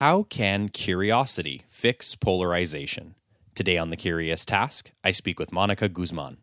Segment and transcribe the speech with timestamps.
[0.00, 3.16] How can curiosity fix polarization?
[3.56, 6.36] Today on The Curious Task, I speak with Monica Guzman.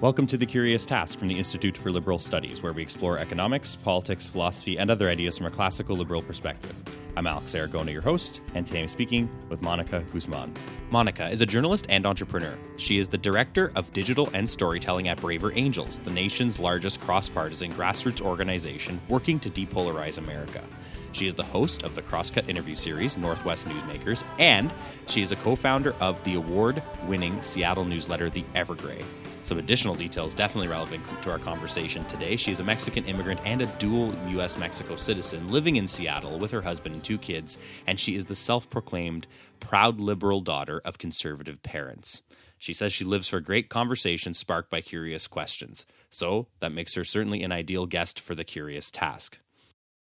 [0.00, 3.74] Welcome to The Curious Task from the Institute for Liberal Studies, where we explore economics,
[3.74, 6.72] politics, philosophy, and other ideas from a classical liberal perspective.
[7.16, 10.54] I'm Alex Aragona, your host, and today I'm speaking with Monica Guzman.
[10.90, 12.56] Monica is a journalist and entrepreneur.
[12.76, 17.28] She is the director of digital and storytelling at Braver Angels, the nation's largest cross
[17.28, 20.62] partisan grassroots organization working to depolarize America.
[21.10, 24.72] She is the host of the Crosscut interview series, Northwest Newsmakers, and
[25.08, 29.04] she is a co founder of the award winning Seattle newsletter, The Evergrey.
[29.42, 32.36] Some additional details definitely relevant to our conversation today.
[32.36, 34.56] She is a Mexican immigrant and a dual U.S.
[34.58, 38.34] Mexico citizen living in Seattle with her husband and two kids, and she is the
[38.34, 39.26] self proclaimed
[39.58, 42.22] proud liberal daughter of conservative parents.
[42.58, 45.86] She says she lives for great conversations sparked by curious questions.
[46.10, 49.38] So that makes her certainly an ideal guest for the curious task.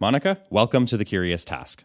[0.00, 1.84] Monica, welcome to the curious task.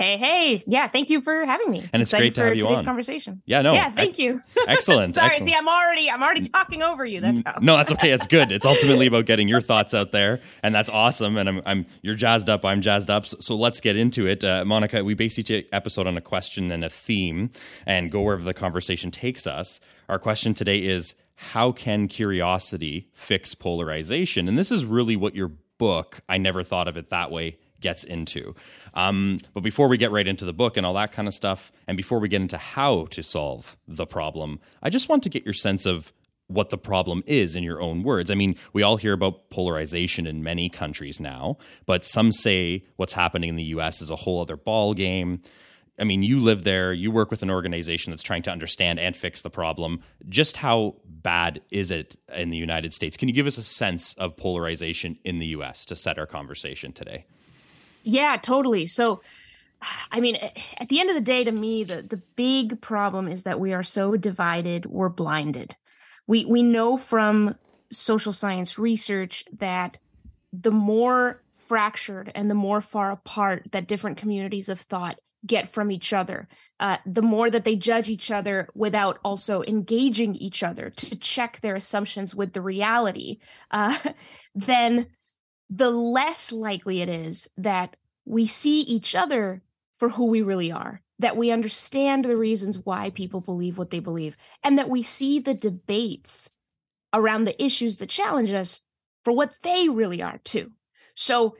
[0.00, 0.64] Hey, hey.
[0.66, 1.86] Yeah, thank you for having me.
[1.92, 2.84] And it's great to have you today's on.
[2.86, 3.42] conversation.
[3.44, 3.74] Yeah, no.
[3.74, 4.40] Yeah, thank you.
[4.66, 5.14] Excellent.
[5.14, 5.50] Sorry, excellent.
[5.50, 7.20] see, I'm already I'm already talking over you.
[7.20, 7.58] That's how.
[7.60, 8.10] No, that's okay.
[8.10, 8.50] It's good.
[8.50, 11.36] It's ultimately about getting your thoughts out there, and that's awesome.
[11.36, 12.64] And I'm, I'm you're jazzed up.
[12.64, 13.26] I'm jazzed up.
[13.26, 15.04] So, so let's get into it, uh, Monica.
[15.04, 17.50] We base each episode on a question and a theme,
[17.84, 19.80] and go wherever the conversation takes us.
[20.08, 24.48] Our question today is: How can curiosity fix polarization?
[24.48, 26.22] And this is really what your book.
[26.26, 28.54] I never thought of it that way gets into.
[28.94, 31.72] Um, but before we get right into the book and all that kind of stuff,
[31.86, 35.44] and before we get into how to solve the problem, I just want to get
[35.44, 36.12] your sense of
[36.50, 38.30] what the problem is in your own words.
[38.30, 43.12] I mean, we all hear about polarization in many countries now, but some say what's
[43.12, 45.42] happening in the US is a whole other ball game.
[45.98, 49.14] I mean, you live there, you work with an organization that's trying to understand and
[49.14, 50.00] fix the problem.
[50.28, 53.16] Just how bad is it in the United States?
[53.16, 56.92] Can you give us a sense of polarization in the US to set our conversation
[56.92, 57.26] today?
[58.02, 58.86] Yeah, totally.
[58.86, 59.22] So,
[60.12, 60.36] I mean,
[60.78, 63.72] at the end of the day, to me, the the big problem is that we
[63.72, 65.76] are so divided, we're blinded.
[66.26, 67.56] We we know from
[67.92, 69.98] social science research that
[70.52, 75.90] the more fractured and the more far apart that different communities of thought get from
[75.90, 76.48] each other,
[76.80, 81.60] uh, the more that they judge each other without also engaging each other to check
[81.60, 83.38] their assumptions with the reality,
[83.70, 83.96] uh,
[84.54, 85.06] then
[85.70, 89.62] the less likely it is that we see each other
[89.98, 94.00] for who we really are, that we understand the reasons why people believe what they
[94.00, 96.50] believe, and that we see the debates
[97.14, 98.82] around the issues that challenge us
[99.24, 100.72] for what they really are, too.
[101.14, 101.56] So,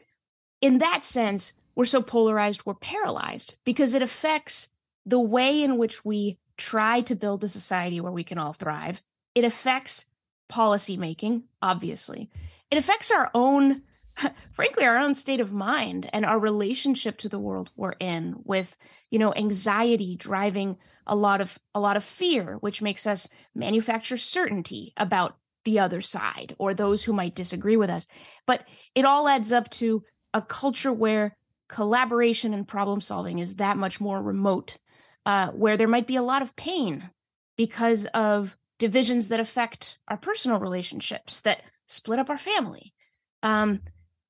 [0.60, 4.69] in that sense, we're so polarized, we're paralyzed because it affects
[5.06, 9.03] the way in which we try to build a society where we can all thrive.
[9.34, 10.06] It affects
[10.49, 12.28] policy making, obviously.
[12.70, 13.82] It affects our own
[14.53, 18.76] frankly our own state of mind and our relationship to the world we're in with
[19.10, 20.76] you know anxiety driving
[21.06, 26.00] a lot of a lot of fear which makes us manufacture certainty about the other
[26.00, 28.06] side or those who might disagree with us.
[28.47, 31.37] But it all adds up to a culture where
[31.69, 34.78] collaboration and problem solving is that much more remote
[35.26, 37.10] uh, where there might be a lot of pain
[37.56, 42.94] because of divisions that affect our personal relationships that split up our family.
[43.42, 43.81] Um,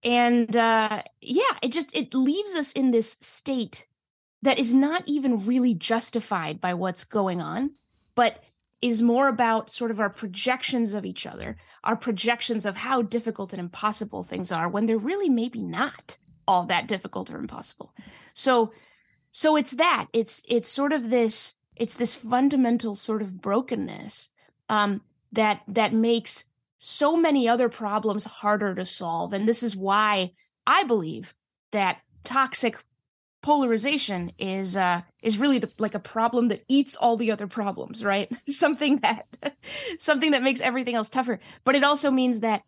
[0.03, 3.87] and uh yeah it just it leaves us in this state
[4.43, 7.71] that is not even really justified by what's going on
[8.15, 8.43] but
[8.81, 13.53] is more about sort of our projections of each other our projections of how difficult
[13.53, 16.17] and impossible things are when they're really maybe not
[16.50, 17.94] all that difficult or impossible.
[18.34, 18.72] So
[19.31, 20.09] so it's that.
[20.12, 24.31] It's it's sort of this it's this fundamental sort of brokenness
[24.69, 25.00] um
[25.32, 26.44] that that makes
[26.82, 29.34] so many other problems harder to solve.
[29.34, 30.32] And this is why
[30.66, 31.34] I believe
[31.72, 32.82] that toxic
[33.42, 38.04] polarization is uh is really the, like a problem that eats all the other problems
[38.04, 39.26] right something that
[39.98, 42.60] something that makes everything else tougher but it also means that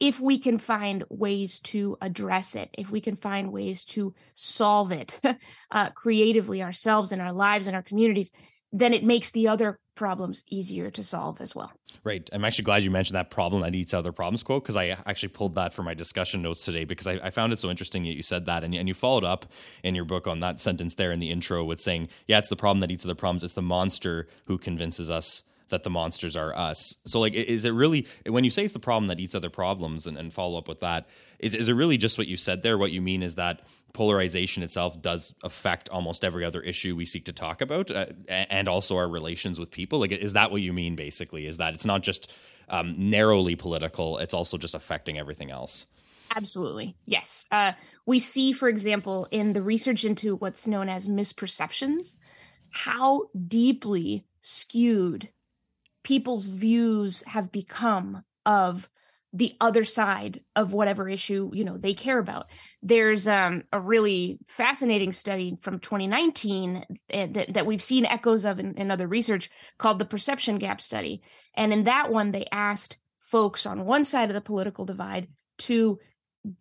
[0.00, 4.92] if we can find ways to address it if we can find ways to solve
[4.92, 5.18] it
[5.70, 8.30] uh, creatively ourselves in our lives and our communities
[8.72, 11.72] then it makes the other problems easier to solve as well.
[12.04, 12.28] Right.
[12.32, 15.30] I'm actually glad you mentioned that problem that eats other problems quote because I actually
[15.30, 18.14] pulled that for my discussion notes today because I, I, found it so interesting that
[18.14, 19.46] you said that and, and you followed up
[19.82, 22.56] in your book on that sentence there in the intro with saying, yeah, it's the
[22.56, 23.42] problem that eats other problems.
[23.42, 26.94] It's the monster who convinces us that the monsters are us.
[27.04, 30.06] So like is it really when you say it's the problem that eats other problems
[30.06, 32.78] and, and follow up with that, is is it really just what you said there?
[32.78, 33.62] What you mean is that
[33.94, 38.68] polarization itself does affect almost every other issue we seek to talk about uh, and
[38.68, 41.86] also our relations with people like is that what you mean basically is that it's
[41.86, 42.30] not just
[42.70, 45.86] um, narrowly political, it's also just affecting everything else.
[46.34, 46.94] Absolutely.
[47.06, 47.46] Yes.
[47.50, 47.72] Uh,
[48.04, 52.16] we see, for example, in the research into what's known as misperceptions,
[52.70, 55.30] how deeply skewed
[56.04, 58.90] people's views have become of
[59.32, 62.46] the other side of whatever issue you know they care about.
[62.82, 68.58] There's um, a really fascinating study from 2019 eh, that, that we've seen echoes of
[68.58, 71.22] in, in other research called the perception gap study.
[71.54, 75.28] And in that one they asked folks on one side of the political divide
[75.58, 75.98] to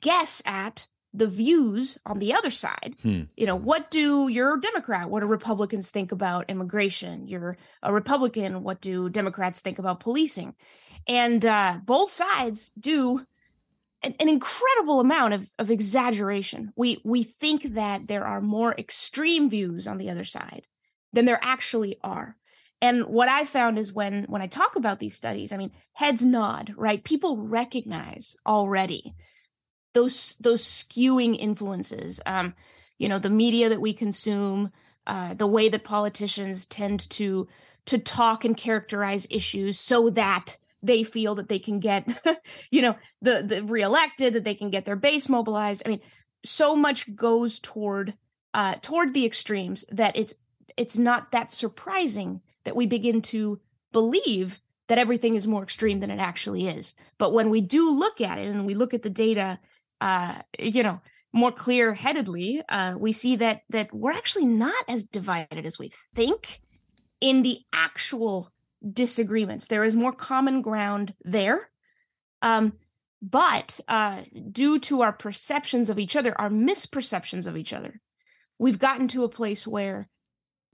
[0.01, 2.95] guess at the views on the other side.
[3.01, 3.23] Hmm.
[3.35, 5.09] You know, what do you're a Democrat?
[5.09, 7.27] What do Republicans think about immigration?
[7.27, 8.63] You're a Republican.
[8.63, 10.53] What do Democrats think about policing?
[11.07, 13.25] And uh, both sides do
[14.03, 16.71] an, an incredible amount of, of exaggeration.
[16.75, 20.67] We we think that there are more extreme views on the other side
[21.13, 22.35] than there actually are.
[22.79, 26.23] And what I found is when when I talk about these studies, I mean, heads
[26.23, 27.03] nod, right?
[27.03, 29.15] People recognize already
[29.93, 32.53] those those skewing influences um
[32.97, 34.71] you know the media that we consume
[35.07, 37.47] uh the way that politicians tend to
[37.85, 42.07] to talk and characterize issues so that they feel that they can get
[42.71, 45.81] you know the the reelected that they can get their base mobilized.
[45.85, 46.01] I mean
[46.43, 48.13] so much goes toward
[48.53, 50.35] uh toward the extremes that it's
[50.75, 53.59] it's not that surprising that we begin to
[53.91, 56.93] believe that everything is more extreme than it actually is.
[57.17, 59.59] But when we do look at it and we look at the data
[60.01, 61.01] uh, you know,
[61.33, 65.91] more clear headedly, uh, we see that that we're actually not as divided as we
[66.15, 66.59] think
[67.21, 68.51] in the actual
[68.93, 69.67] disagreements.
[69.67, 71.69] There is more common ground there.
[72.41, 72.73] Um,
[73.21, 74.21] but uh,
[74.51, 77.99] due to our perceptions of each other, our misperceptions of each other,
[78.59, 80.07] we've gotten to a place where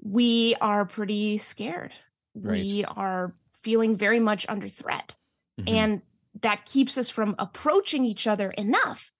[0.01, 1.93] we are pretty scared.
[2.35, 2.59] Right.
[2.59, 5.15] We are feeling very much under threat.
[5.59, 5.75] Mm-hmm.
[5.75, 6.01] And
[6.41, 9.12] that keeps us from approaching each other enough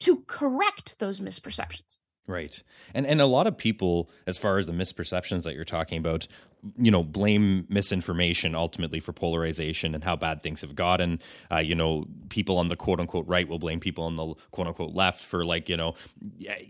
[0.00, 1.96] to correct those misperceptions.
[2.26, 2.62] Right.
[2.94, 6.28] And and a lot of people as far as the misperceptions that you're talking about,
[6.76, 11.18] you know, blame misinformation ultimately for polarization and how bad things have gotten.
[11.50, 14.68] Uh, you know, people on the quote unquote right will blame people on the quote
[14.68, 15.96] unquote left for like, you know,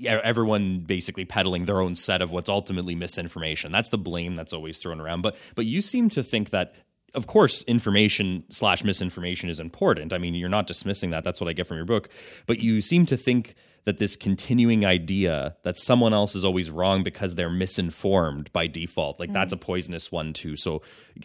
[0.00, 3.70] everyone basically peddling their own set of what's ultimately misinformation.
[3.70, 5.20] That's the blame that's always thrown around.
[5.20, 6.74] But but you seem to think that
[7.14, 10.12] of course, information slash misinformation is important.
[10.12, 11.24] I mean, you're not dismissing that.
[11.24, 12.08] That's what I get from your book.
[12.46, 13.54] But you seem to think
[13.84, 19.18] that this continuing idea that someone else is always wrong because they're misinformed by default,
[19.18, 19.34] like mm-hmm.
[19.34, 20.54] that's a poisonous one too.
[20.56, 20.82] So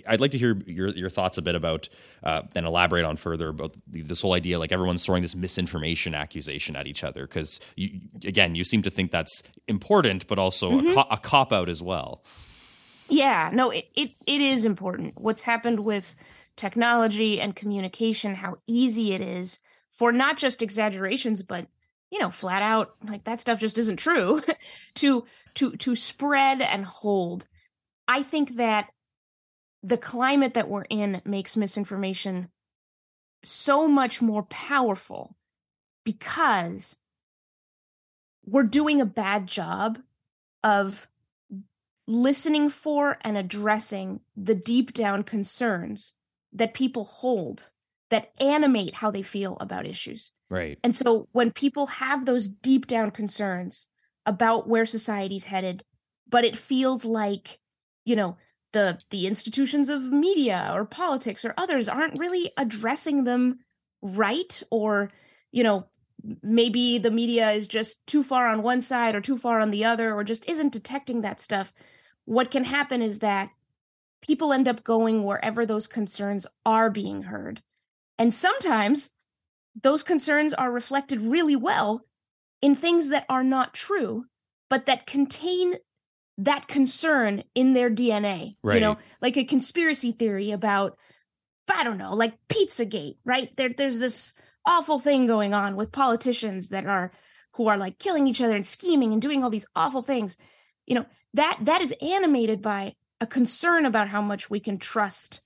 [0.08, 1.90] I'd like to hear your your thoughts a bit about
[2.24, 6.76] uh, and elaborate on further about this whole idea, like everyone's throwing this misinformation accusation
[6.76, 7.28] at each other.
[7.28, 7.60] Because
[8.24, 10.88] again, you seem to think that's important, but also mm-hmm.
[10.88, 12.24] a, co- a cop out as well.
[13.10, 15.20] Yeah, no, it, it, it is important.
[15.20, 16.16] What's happened with
[16.56, 19.60] technology and communication, how easy it is
[19.90, 21.68] for not just exaggerations, but
[22.12, 24.42] you know, flat out like that stuff just isn't true
[24.96, 25.26] to
[25.56, 27.48] to to spread and hold.
[28.08, 28.90] I think that
[29.84, 32.50] the climate that we're in makes misinformation
[33.44, 35.36] so much more powerful
[36.04, 36.98] because
[38.46, 40.00] we're doing a bad job
[40.64, 41.08] of
[42.08, 46.14] listening for and addressing the deep down concerns
[46.54, 47.64] that people hold
[48.10, 50.32] that animate how they feel about issues.
[50.50, 50.78] Right.
[50.84, 53.88] And so when people have those deep down concerns
[54.26, 55.84] about where society's headed,
[56.30, 57.60] but it feels like,
[58.06, 58.38] you know,
[58.74, 63.60] the the institutions of media or politics or others aren't really addressing them
[64.02, 65.12] right or,
[65.52, 65.88] you know,
[66.44, 69.86] maybe the media is just too far on one side or too far on the
[69.86, 71.74] other or just isn't detecting that stuff
[72.26, 73.50] what can happen is that
[74.22, 77.62] people end up going wherever those concerns are being heard.
[78.18, 79.12] And sometimes
[79.82, 82.02] those concerns are reflected really well
[82.62, 84.26] in things that are not true,
[84.70, 85.76] but that contain
[86.38, 88.56] that concern in their DNA.
[88.64, 88.76] Right.
[88.76, 90.98] You know, like a conspiracy theory about,
[91.74, 93.56] I don't know, like Pizzagate, right?
[93.56, 94.34] There, there's this
[94.66, 97.12] awful thing going on with politicians that are
[97.54, 100.38] who are like killing each other and scheming and doing all these awful things.
[100.88, 105.42] You know, that that is animated by a concern about how much we can trust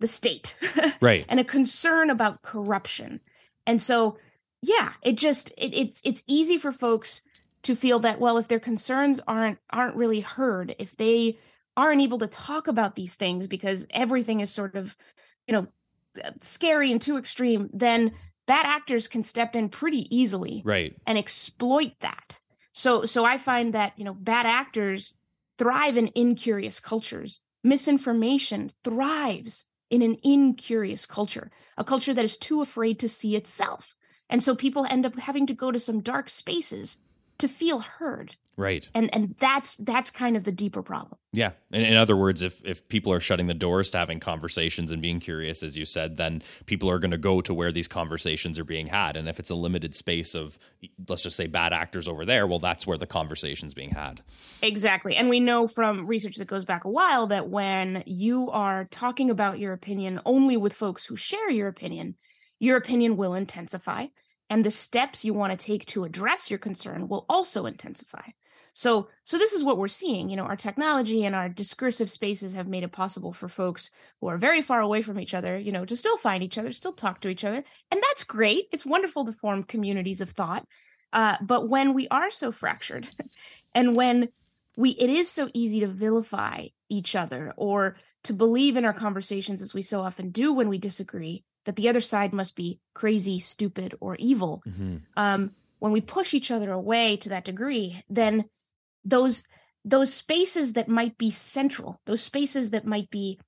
[0.00, 0.56] the state
[1.00, 1.24] right.
[1.28, 3.20] and a concern about corruption.
[3.66, 4.18] And so
[4.62, 7.20] yeah it just it, it's it's easy for folks
[7.64, 11.36] to feel that well if their concerns aren't aren't really heard if they
[11.76, 14.96] aren't able to talk about these things because everything is sort of
[15.46, 15.66] you know
[16.40, 18.12] scary and too extreme then
[18.46, 20.94] bad actors can step in pretty easily right.
[21.06, 22.40] and exploit that
[22.72, 25.14] so so I find that, you know, bad actors
[25.58, 27.40] thrive in incurious cultures.
[27.64, 33.94] Misinformation thrives in an incurious culture, a culture that is too afraid to see itself.
[34.28, 36.96] And so people end up having to go to some dark spaces
[37.38, 38.36] to feel heard.
[38.56, 38.86] Right.
[38.94, 41.18] And and that's that's kind of the deeper problem.
[41.32, 41.52] Yeah.
[41.72, 45.00] In, in other words, if if people are shutting the doors to having conversations and
[45.00, 48.58] being curious, as you said, then people are going to go to where these conversations
[48.58, 49.16] are being had.
[49.16, 50.58] And if it's a limited space of,
[51.08, 54.22] let's just say, bad actors over there, well, that's where the conversation's being had.
[54.60, 55.16] Exactly.
[55.16, 59.30] And we know from research that goes back a while that when you are talking
[59.30, 62.16] about your opinion only with folks who share your opinion,
[62.58, 64.06] your opinion will intensify.
[64.50, 68.32] And the steps you want to take to address your concern will also intensify.
[68.72, 70.28] So, so this is what we're seeing.
[70.28, 74.28] You know, our technology and our discursive spaces have made it possible for folks who
[74.28, 76.92] are very far away from each other, you know, to still find each other, still
[76.92, 78.68] talk to each other, and that's great.
[78.72, 80.66] It's wonderful to form communities of thought.
[81.12, 83.08] Uh, but when we are so fractured,
[83.74, 84.28] and when
[84.76, 89.60] we, it is so easy to vilify each other or to believe in our conversations
[89.60, 93.38] as we so often do when we disagree that the other side must be crazy,
[93.38, 94.62] stupid, or evil.
[94.66, 94.96] Mm-hmm.
[95.16, 98.44] Um, when we push each other away to that degree, then
[99.04, 99.44] those
[99.84, 103.40] those spaces that might be central, those spaces that might be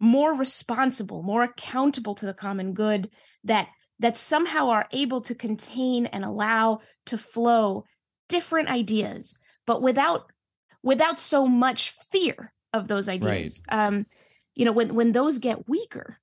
[0.00, 3.10] more responsible, more accountable to the common good,
[3.44, 7.84] that that somehow are able to contain and allow to flow
[8.28, 10.30] different ideas, but without
[10.82, 13.62] without so much fear of those ideas.
[13.70, 13.86] Right.
[13.86, 14.06] Um,
[14.54, 16.18] you know, when when those get weaker,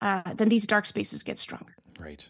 [0.00, 1.74] uh, then these dark spaces get stronger.
[1.98, 2.28] Right.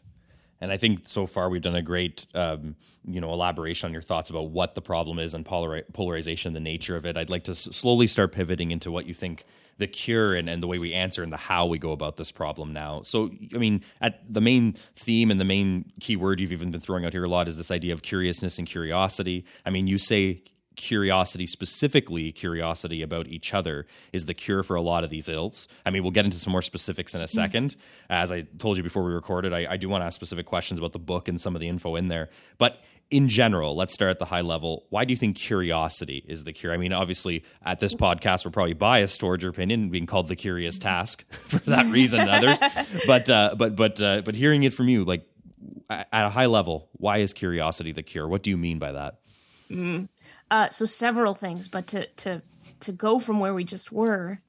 [0.65, 2.75] And I think so far we've done a great, um,
[3.07, 6.97] you know, elaboration on your thoughts about what the problem is and polarization, the nature
[6.97, 7.19] of it.
[7.19, 9.45] I'd like to s- slowly start pivoting into what you think
[9.77, 12.33] the cure and, and the way we answer and the how we go about this
[12.33, 13.03] problem now.
[13.03, 16.81] So, I mean, at the main theme and the main key word you've even been
[16.81, 19.45] throwing out here a lot is this idea of curiousness and curiosity.
[19.67, 20.45] I mean, you say
[20.77, 25.69] curiosity, specifically curiosity about each other, is the cure for a lot of these ills.
[25.87, 27.77] I mean, we'll get into some more specifics in a 2nd mm
[28.11, 30.79] As I told you before we recorded, I, I do want to ask specific questions
[30.79, 32.29] about the book and some of the info in there.
[32.59, 34.87] But in general, let's start at the high level.
[34.91, 36.73] Why do you think curiosity is the cure?
[36.73, 40.37] I mean, obviously, at this podcast, we're probably biased towards your opinion, being called the
[40.37, 42.61] curious task for that reason and others.
[43.07, 45.27] But uh, but but uh, but hearing it from you, like
[45.91, 48.27] at a high level, why is curiosity the cure?
[48.27, 49.19] What do you mean by that?
[49.71, 50.09] Mm.
[50.51, 52.43] Uh, so several things, but to to
[52.81, 54.41] to go from where we just were,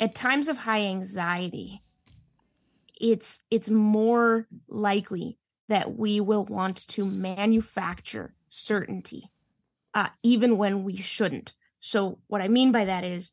[0.00, 1.82] at times of high anxiety,
[3.00, 5.38] it's it's more likely
[5.68, 9.30] that we will want to manufacture certainty,
[9.94, 11.52] uh, even when we shouldn't.
[11.80, 13.30] So what I mean by that is,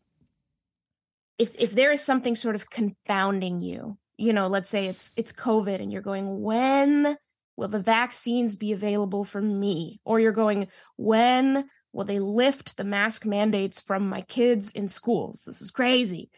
[1.37, 5.31] if if there is something sort of confounding you, you know, let's say it's it's
[5.31, 7.17] COVID, and you're going, when
[7.57, 9.99] will the vaccines be available for me?
[10.03, 10.67] Or you're going,
[10.97, 15.43] when will they lift the mask mandates from my kids in schools?
[15.45, 16.29] This is crazy.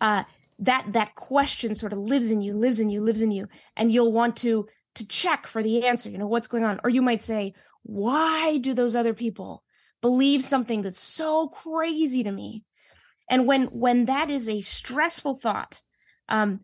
[0.00, 0.24] Uh,
[0.60, 3.92] that that question sort of lives in you, lives in you, lives in you, and
[3.92, 6.10] you'll want to to check for the answer.
[6.10, 9.62] You know what's going on, or you might say, "Why do those other people
[10.00, 12.64] believe something that's so crazy to me?"
[13.30, 15.82] And when when that is a stressful thought,
[16.28, 16.60] um,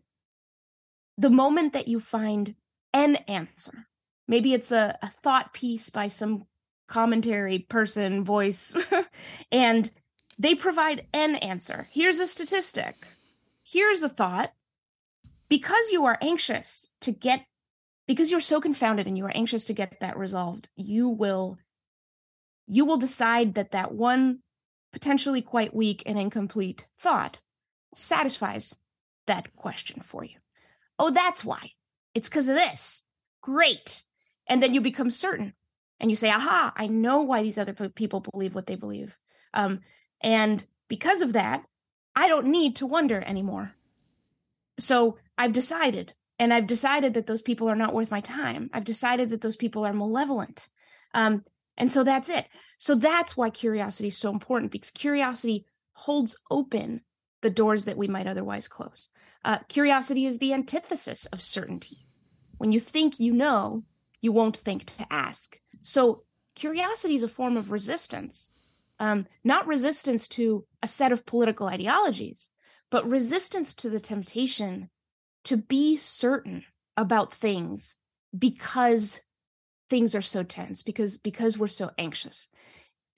[1.16, 2.56] the moment that you find
[2.92, 3.86] an answer,
[4.26, 6.46] maybe it's a, a thought piece by some
[6.86, 8.74] commentary person voice
[9.52, 9.90] and
[10.38, 11.88] they provide an answer.
[11.90, 13.06] Here's a statistic.
[13.62, 14.52] Here's a thought.
[15.48, 17.44] Because you are anxious to get
[18.06, 21.58] because you're so confounded and you are anxious to get that resolved, you will
[22.66, 24.40] you will decide that that one
[24.92, 27.42] potentially quite weak and incomplete thought
[27.94, 28.78] satisfies
[29.26, 30.36] that question for you.
[30.98, 31.72] Oh, that's why.
[32.14, 33.04] It's because of this.
[33.42, 34.04] Great.
[34.46, 35.54] And then you become certain
[36.00, 39.16] and you say, aha, I know why these other people believe what they believe.
[39.52, 39.80] Um,
[40.20, 41.64] and because of that,
[42.16, 43.72] I don't need to wonder anymore.
[44.78, 48.70] So I've decided, and I've decided that those people are not worth my time.
[48.72, 50.68] I've decided that those people are malevolent.
[51.12, 51.44] Um,
[51.76, 52.46] and so that's it.
[52.78, 57.00] So that's why curiosity is so important because curiosity holds open
[57.40, 59.08] the doors that we might otherwise close.
[59.44, 62.06] Uh, curiosity is the antithesis of certainty.
[62.58, 63.84] When you think you know,
[64.20, 65.58] you won't think to ask.
[65.84, 66.22] So
[66.56, 68.50] curiosity is a form of resistance,
[68.98, 72.50] um, not resistance to a set of political ideologies,
[72.90, 74.88] but resistance to the temptation
[75.44, 76.64] to be certain
[76.96, 77.96] about things
[78.36, 79.20] because
[79.90, 82.48] things are so tense, because because we're so anxious.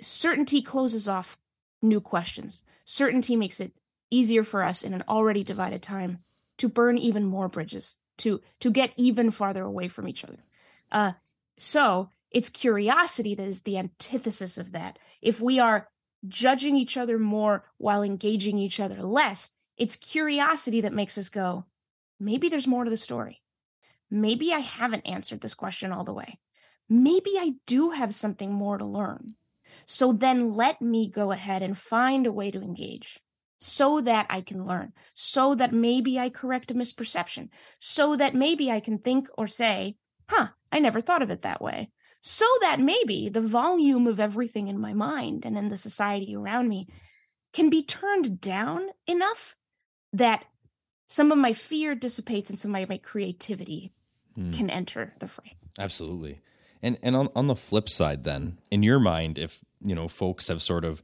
[0.01, 1.39] Certainty closes off
[1.83, 2.65] new questions.
[2.85, 3.73] Certainty makes it
[4.11, 6.19] easier for us in an already divided time
[6.59, 10.43] to burn even more bridges, to to get even farther away from each other.
[10.91, 11.13] Uh,
[11.57, 14.99] so it's curiosity that is the antithesis of that.
[15.23, 15.89] If we are
[16.29, 21.67] judging each other more while engaging each other less, It's curiosity that makes us go,
[22.19, 23.43] maybe there's more to the story.
[24.11, 26.39] Maybe I haven't answered this question all the way.
[26.89, 29.35] Maybe I do have something more to learn.
[29.85, 33.21] So then let me go ahead and find a way to engage
[33.59, 38.71] so that I can learn, so that maybe I correct a misperception, so that maybe
[38.71, 39.97] I can think or say,
[40.29, 41.91] huh, I never thought of it that way.
[42.21, 46.69] So that maybe the volume of everything in my mind and in the society around
[46.69, 46.89] me
[47.53, 49.57] can be turned down enough
[50.13, 50.45] that
[51.07, 53.93] some of my fear dissipates and some of my creativity
[54.35, 54.51] hmm.
[54.51, 55.55] can enter the frame.
[55.79, 56.41] Absolutely.
[56.83, 60.49] And and on, on the flip side then, in your mind, if you know folks
[60.49, 61.03] have sort of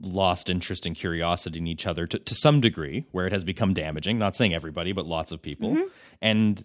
[0.00, 3.74] lost interest and curiosity in each other to, to some degree where it has become
[3.74, 5.86] damaging not saying everybody but lots of people mm-hmm.
[6.22, 6.64] and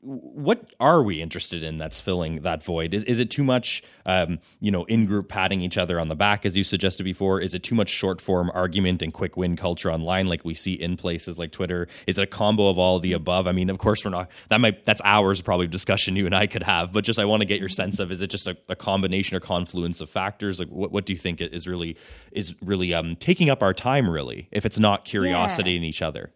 [0.00, 2.94] what are we interested in that's filling that void?
[2.94, 6.14] Is, is it too much, um, you know, in group patting each other on the
[6.14, 7.40] back, as you suggested before?
[7.40, 10.74] Is it too much short form argument and quick win culture online, like we see
[10.74, 11.88] in places like Twitter?
[12.06, 13.48] Is it a combo of all of the above?
[13.48, 14.30] I mean, of course, we're not.
[14.50, 17.24] That might that's hours probably of discussion you and I could have, but just I
[17.24, 20.08] want to get your sense of is it just a, a combination or confluence of
[20.08, 20.60] factors?
[20.60, 21.96] Like, what, what do you think is really
[22.30, 24.08] is really um, taking up our time?
[24.08, 25.78] Really, if it's not curiosity yeah.
[25.78, 26.32] in each other.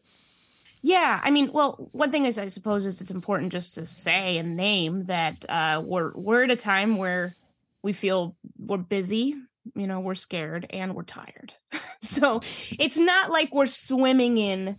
[0.83, 4.39] Yeah, I mean, well, one thing is, I suppose, is it's important just to say
[4.39, 7.37] and name that uh, we're we're at a time where
[7.83, 9.37] we feel we're busy,
[9.77, 11.53] you know, we're scared and we're tired.
[12.01, 12.41] so
[12.79, 14.77] it's not like we're swimming in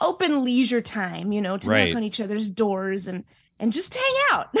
[0.00, 1.88] open leisure time, you know, to right.
[1.88, 3.24] knock on each other's doors and
[3.58, 4.54] and just hang out.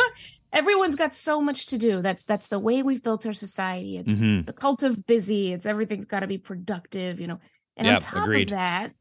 [0.52, 2.02] Everyone's got so much to do.
[2.02, 3.96] That's that's the way we've built our society.
[3.96, 4.44] It's mm-hmm.
[4.44, 5.52] the cult of busy.
[5.52, 7.38] It's everything's got to be productive, you know.
[7.76, 8.50] And yep, on top agreed.
[8.50, 8.92] of that,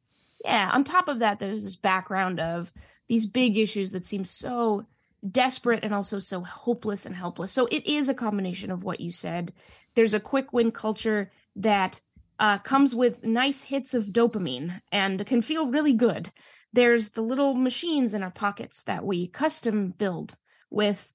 [0.43, 2.71] yeah, on top of that, there's this background of
[3.07, 4.85] these big issues that seem so
[5.29, 7.51] desperate and also so hopeless and helpless.
[7.51, 9.53] So it is a combination of what you said.
[9.95, 11.99] There's a quick win culture that
[12.39, 16.31] uh, comes with nice hits of dopamine and can feel really good.
[16.71, 20.37] There's the little machines in our pockets that we custom build
[20.69, 21.11] with,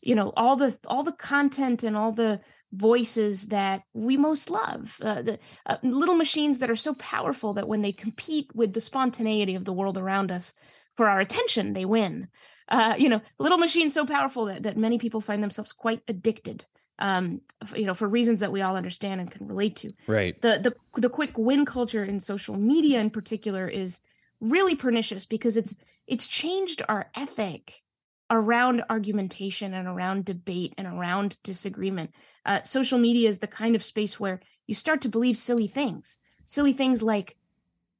[0.00, 2.40] you know, all the all the content and all the
[2.72, 7.68] voices that we most love uh, the uh, little machines that are so powerful that
[7.68, 10.54] when they compete with the spontaneity of the world around us
[10.94, 12.28] for our attention they win.
[12.68, 16.66] Uh, you know little machines so powerful that, that many people find themselves quite addicted
[16.98, 17.40] um,
[17.74, 19.92] you know for reasons that we all understand and can relate to.
[20.06, 20.40] Right.
[20.40, 24.00] The the the quick win culture in social media in particular is
[24.40, 25.76] really pernicious because it's
[26.06, 27.82] it's changed our ethic
[28.30, 32.10] around argumentation and around debate and around disagreement.
[32.44, 36.18] Uh, social media is the kind of space where you start to believe silly things.
[36.44, 37.36] Silly things like,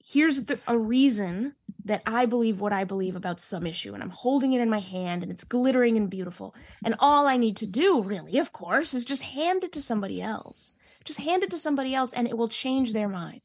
[0.05, 4.11] here's the, a reason that I believe what I believe about some issue, and I'm
[4.11, 6.55] holding it in my hand and it's glittering and beautiful.
[6.85, 10.21] And all I need to do, really, of course, is just hand it to somebody
[10.21, 10.75] else.
[11.05, 13.41] Just hand it to somebody else, and it will change their mind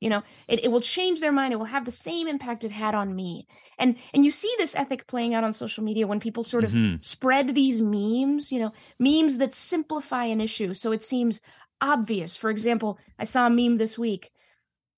[0.00, 2.70] you know it, it will change their mind it will have the same impact it
[2.70, 3.46] had on me.
[3.78, 6.72] And and you see this ethic playing out on social media when people sort of
[6.72, 6.96] mm-hmm.
[7.00, 10.74] spread these memes you know memes that simplify an issue.
[10.74, 11.40] So it seems
[11.80, 12.36] obvious.
[12.36, 14.30] For example i saw a meme this week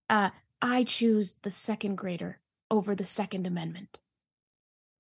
[0.09, 0.31] uh
[0.63, 3.99] i choose the second grader over the second amendment.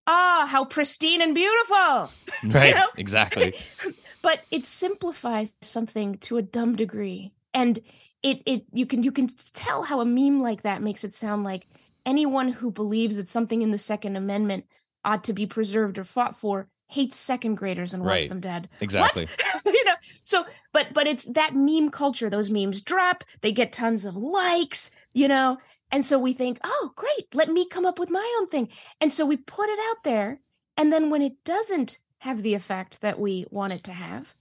[0.06, 2.10] Ah how pristine and beautiful
[2.44, 2.88] right you know?
[2.96, 3.54] exactly.
[4.22, 7.32] But it simplifies something to a dumb degree.
[7.54, 7.80] And
[8.22, 11.44] it it you can you can tell how a meme like that makes it sound
[11.44, 11.66] like
[12.06, 14.64] anyone who believes that something in the second amendment
[15.04, 18.28] ought to be preserved or fought for hates second graders and wants right.
[18.28, 18.68] them dead.
[18.80, 19.28] Exactly.
[19.64, 24.04] You know so but but it's that meme culture those memes drop they get tons
[24.04, 25.58] of likes you know
[25.90, 28.68] and so we think oh great let me come up with my own thing.
[29.00, 30.40] And so we put it out there
[30.76, 34.34] and then when it doesn't have the effect that we want it to have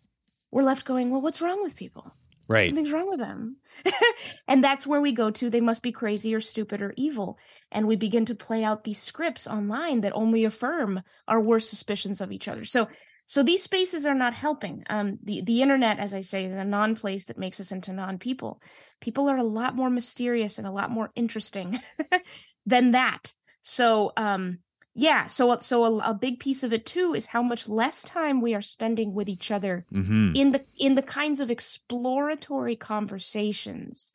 [0.52, 2.14] we're left going well what's wrong with people
[2.50, 2.66] Right.
[2.66, 3.58] Something's wrong with them.
[4.48, 5.50] and that's where we go to.
[5.52, 7.38] They must be crazy or stupid or evil.
[7.72, 12.22] And we begin to play out these scripts online that only affirm our worst suspicions
[12.22, 12.66] of each other.
[12.66, 12.88] So
[13.28, 14.84] so these spaces are not helping.
[14.90, 17.94] Um, the the internet, as I say, is a non place that makes us into
[17.94, 18.60] non people.
[19.02, 21.80] People are a lot more mysterious and a lot more interesting
[22.66, 23.32] than that.
[23.62, 24.58] So um,
[25.00, 28.42] yeah so so a, a, big piece of it too is how much less time
[28.42, 30.32] we are spending with each other mm-hmm.
[30.36, 34.14] in the in the kinds of exploratory conversations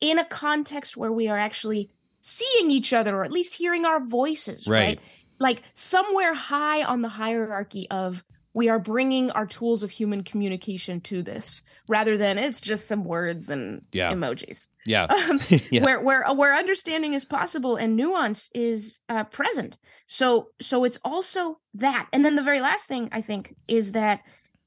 [0.00, 4.00] in a context where we are actually seeing each other or at least hearing our
[4.00, 5.00] voices right, right?
[5.38, 11.00] like somewhere high on the hierarchy of we are bringing our tools of human communication
[11.00, 14.12] to this rather than it's just some words and yeah.
[14.12, 14.69] emojis.
[14.86, 15.06] Yeah.
[15.30, 15.40] Um,
[15.70, 15.82] yeah.
[15.84, 19.78] Where where where understanding is possible and nuance is uh, present.
[20.06, 22.08] So so it's also that.
[22.12, 24.20] And then the very last thing I think is that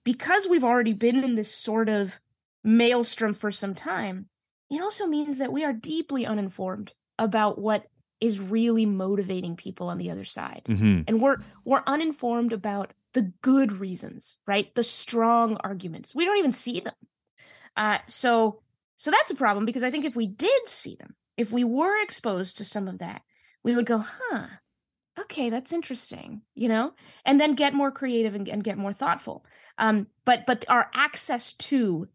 [0.04, 2.20] because we've already been in this sort of
[2.64, 4.28] maelstrom for some time,
[4.70, 7.86] it also means that we are deeply uninformed about what
[8.20, 10.62] is really motivating people on the other side.
[10.68, 11.02] Mm-hmm.
[11.08, 14.74] And we're we're uninformed about the good reasons, right?
[14.76, 16.16] The strong arguments.
[16.16, 16.94] We don't even see them.
[17.76, 18.63] Uh, so
[18.98, 22.02] so that's a problem because I think if we did see them, if we were
[22.02, 23.22] exposed to some of that,
[23.64, 24.48] we would go, huh,
[25.20, 26.94] okay, that's interesting, you know,
[27.26, 29.46] and then get more creative and, and get more thoughtful.
[29.78, 32.08] Um, but but our access to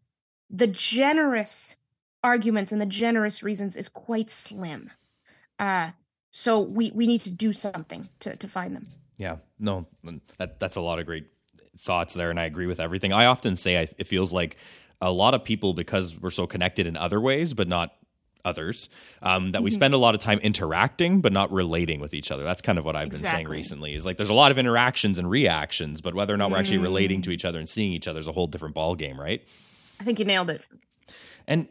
[0.49, 1.75] the generous
[2.23, 4.91] arguments and the generous reasons is quite slim.
[5.57, 5.91] Uh,
[6.31, 8.87] so we we need to do something to to find them.
[9.17, 9.85] Yeah, no,
[10.37, 11.27] that that's a lot of great
[11.79, 13.11] thoughts there, and I agree with everything.
[13.11, 14.57] I often say I, it feels like
[15.01, 17.93] a lot of people because we're so connected in other ways, but not
[18.45, 18.89] others
[19.21, 19.65] um, that mm-hmm.
[19.65, 22.77] we spend a lot of time interacting but not relating with each other that's kind
[22.77, 23.25] of what i've exactly.
[23.25, 26.37] been saying recently is like there's a lot of interactions and reactions but whether or
[26.37, 26.53] not mm.
[26.53, 28.95] we're actually relating to each other and seeing each other is a whole different ball
[28.95, 29.43] game right
[29.99, 30.63] i think you nailed it
[31.47, 31.67] and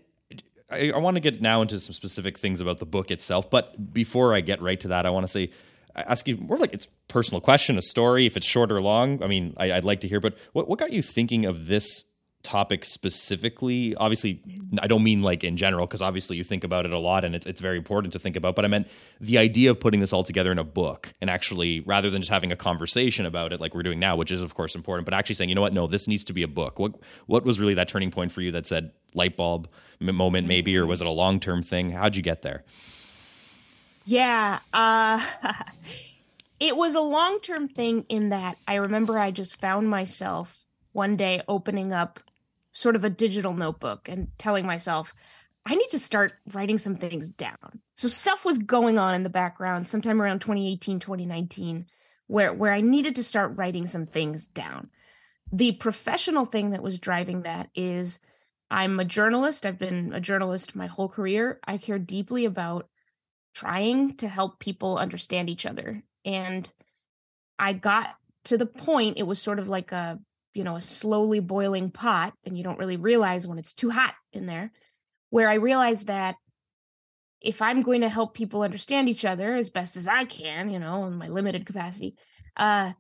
[0.71, 3.93] I, I want to get now into some specific things about the book itself but
[3.93, 5.51] before i get right to that i want to say
[5.97, 9.27] ask you more like it's personal question a story if it's short or long i
[9.27, 12.05] mean I, would like to hear but what, what got you thinking of this
[12.49, 14.41] topic specifically obviously
[14.81, 17.35] i don't mean like in general because obviously you think about it a lot and
[17.35, 18.89] it's, it's very important to think about but i meant
[19.21, 22.31] the idea of putting this all together in a book and actually rather than just
[22.31, 25.15] having a conversation about it like we're doing now which is of course important but
[25.15, 25.73] actually saying you know what?
[25.73, 26.79] No this needs to be a book.
[26.79, 26.95] What
[27.27, 29.69] what was really that turning point for you that said light bulb
[30.01, 31.91] moment maybe or was it a long-term thing?
[31.91, 32.65] How'd you get there?
[34.05, 35.25] Yeah uh
[36.61, 41.43] it was a long-term thing in that i remember i just found myself one day
[41.47, 42.21] opening up
[42.79, 45.13] sort of a digital notebook and telling myself,
[45.67, 47.81] I need to start writing some things down.
[47.97, 51.87] So stuff was going on in the background sometime around 2018, 2019,
[52.29, 54.91] where, where I needed to start writing some things down.
[55.53, 58.21] The professional thing that was driving that is
[58.71, 59.67] I'm a journalist.
[59.67, 61.59] I've been a journalist my whole career.
[61.65, 62.89] I care deeply about
[63.57, 66.05] trying to help people understand each other.
[66.25, 66.73] And
[67.59, 68.15] I got
[68.45, 70.21] to the point, it was sort of like a
[70.59, 74.15] you know a slowly boiling pot and you don't really realize when it's too hot
[74.33, 74.73] in there
[75.31, 76.35] where i realized that
[77.41, 80.81] if i'm going to help people understand each other as best as i can you
[80.81, 82.17] know in my limited capacity
[82.57, 82.93] uh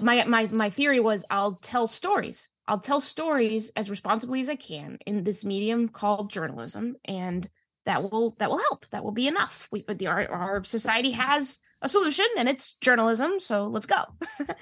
[0.00, 2.48] my my my theory was i'll tell stories.
[2.68, 7.48] I'll tell stories as responsibly as i can in this medium called journalism and
[7.84, 8.86] that will that will help.
[8.90, 9.68] That will be enough.
[9.72, 14.04] We the, our, our society has a solution and it's journalism so let's go.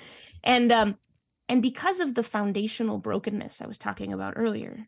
[0.42, 0.96] And um
[1.50, 4.86] and because of the foundational brokenness I was talking about earlier,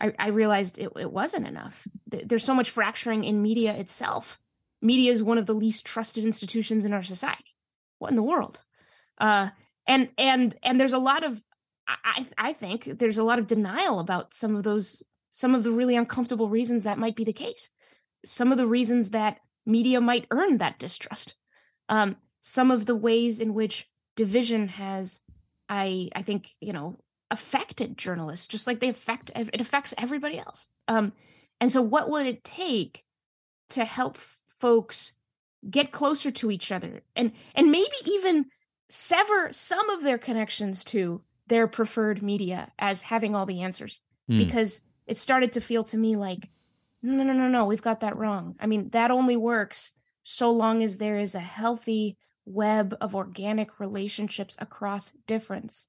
[0.00, 1.86] I, I realized it, it, wasn't enough.
[2.08, 4.36] There's so much fracturing in media itself.
[4.80, 7.54] Media is one of the least trusted institutions in our society.
[8.00, 8.62] What in the world?
[9.18, 9.50] Uh,
[9.86, 11.40] and and and there's a lot of
[11.86, 15.70] I I think there's a lot of denial about some of those some of the
[15.70, 17.68] really uncomfortable reasons that might be the case.
[18.24, 21.36] Some of the reasons that media might earn that distrust.
[21.88, 25.21] Um, some of the ways in which division has
[25.72, 26.98] I I think you know
[27.30, 30.66] affected journalists just like they affect it affects everybody else.
[30.86, 31.14] Um,
[31.60, 33.04] and so what would it take
[33.70, 34.18] to help
[34.60, 35.12] folks
[35.70, 38.46] get closer to each other and and maybe even
[38.90, 44.36] sever some of their connections to their preferred media as having all the answers mm.
[44.36, 46.50] because it started to feel to me like
[47.02, 49.92] no no no no we've got that wrong i mean that only works
[50.24, 55.86] so long as there is a healthy web of organic relationships across difference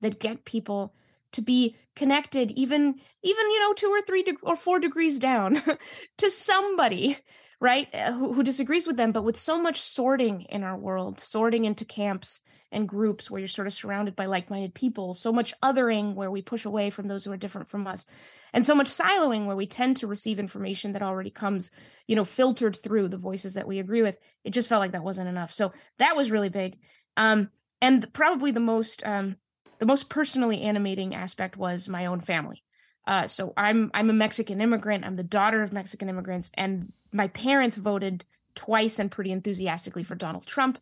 [0.00, 0.94] that get people
[1.32, 5.62] to be connected even even you know two or three de- or four degrees down
[6.18, 7.18] to somebody
[7.60, 11.20] right uh, who, who disagrees with them but with so much sorting in our world
[11.20, 12.40] sorting into camps
[12.72, 15.14] and groups where you're sort of surrounded by like-minded people.
[15.14, 18.06] So much othering where we push away from those who are different from us.
[18.52, 21.70] And so much siloing where we tend to receive information that already comes
[22.06, 24.16] you know filtered through the voices that we agree with.
[24.44, 25.52] It just felt like that wasn't enough.
[25.52, 26.78] So that was really big.
[27.16, 29.36] Um and probably the most um
[29.78, 32.62] the most personally animating aspect was my own family.
[33.06, 35.04] Uh so i'm i'm a mexican immigrant.
[35.04, 38.24] I'm the daughter of mexican immigrants and my parents voted
[38.54, 40.78] twice and pretty enthusiastically for donald trump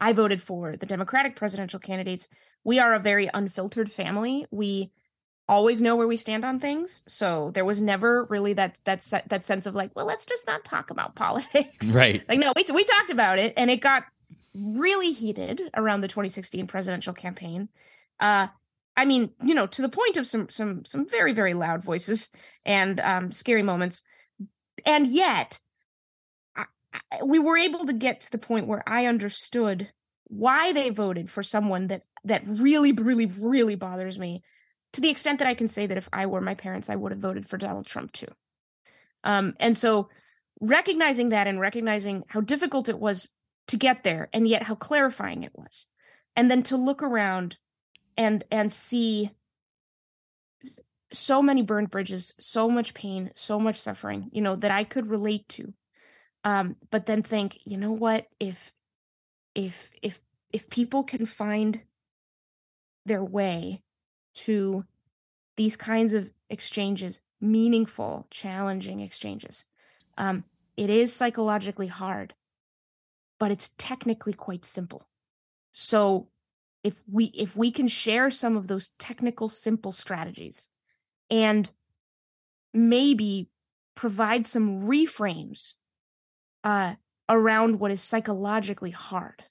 [0.00, 2.28] I voted for the Democratic presidential candidates.
[2.64, 4.46] We are a very unfiltered family.
[4.50, 4.90] We
[5.48, 7.02] always know where we stand on things.
[7.06, 10.64] So there was never really that that that sense of like, well, let's just not
[10.64, 11.86] talk about politics.
[11.88, 12.24] Right.
[12.28, 14.04] Like no, we we talked about it and it got
[14.54, 17.68] really heated around the 2016 presidential campaign.
[18.18, 18.48] Uh
[18.94, 22.28] I mean, you know, to the point of some some some very very loud voices
[22.64, 24.02] and um scary moments.
[24.84, 25.60] And yet
[27.24, 29.88] we were able to get to the point where I understood
[30.24, 34.42] why they voted for someone that that really really really bothers me
[34.92, 37.12] to the extent that I can say that if I were my parents I would
[37.12, 38.28] have voted for Donald Trump too.
[39.24, 40.08] Um and so
[40.60, 43.28] recognizing that and recognizing how difficult it was
[43.68, 45.86] to get there and yet how clarifying it was
[46.36, 47.56] and then to look around
[48.16, 49.30] and and see
[51.12, 55.10] so many burned bridges so much pain so much suffering you know that i could
[55.10, 55.72] relate to
[56.44, 58.26] um but then think you know what?
[58.40, 58.72] If
[59.54, 60.20] if if
[60.52, 61.80] if people can find
[63.06, 63.82] their way
[64.34, 64.84] to
[65.56, 69.64] these kinds of exchanges meaningful challenging exchanges
[70.16, 70.44] um
[70.76, 72.34] it is psychologically hard
[73.42, 75.08] but it's technically quite simple.
[75.72, 76.28] So
[76.84, 80.68] if we if we can share some of those technical simple strategies
[81.28, 81.68] and
[82.72, 83.50] maybe
[83.96, 85.74] provide some reframes
[86.64, 86.94] uh,
[87.28, 89.44] around what is psychologically hard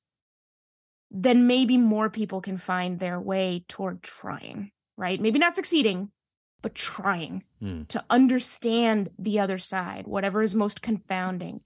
[1.13, 5.19] then maybe more people can find their way toward trying right?
[5.19, 6.11] Maybe not succeeding
[6.61, 7.83] but trying Hmm.
[7.89, 11.61] to understand the other side whatever is most confounding.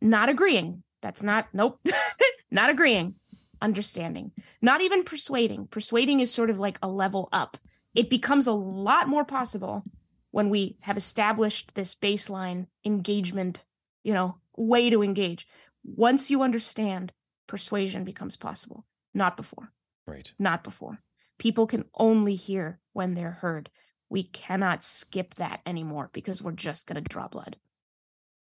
[0.00, 0.82] Not agreeing.
[1.02, 1.80] That's not nope.
[2.50, 3.14] Not agreeing.
[3.62, 4.32] Understanding.
[4.60, 5.68] Not even persuading.
[5.68, 7.56] Persuading is sort of like a level up.
[7.94, 9.82] It becomes a lot more possible
[10.30, 13.64] when we have established this baseline engagement
[14.02, 15.46] you know way to engage
[15.84, 17.12] once you understand
[17.46, 19.70] persuasion becomes possible not before
[20.06, 20.32] Right.
[20.38, 21.00] not before
[21.38, 23.70] people can only hear when they're heard
[24.08, 27.56] we cannot skip that anymore because we're just going to draw blood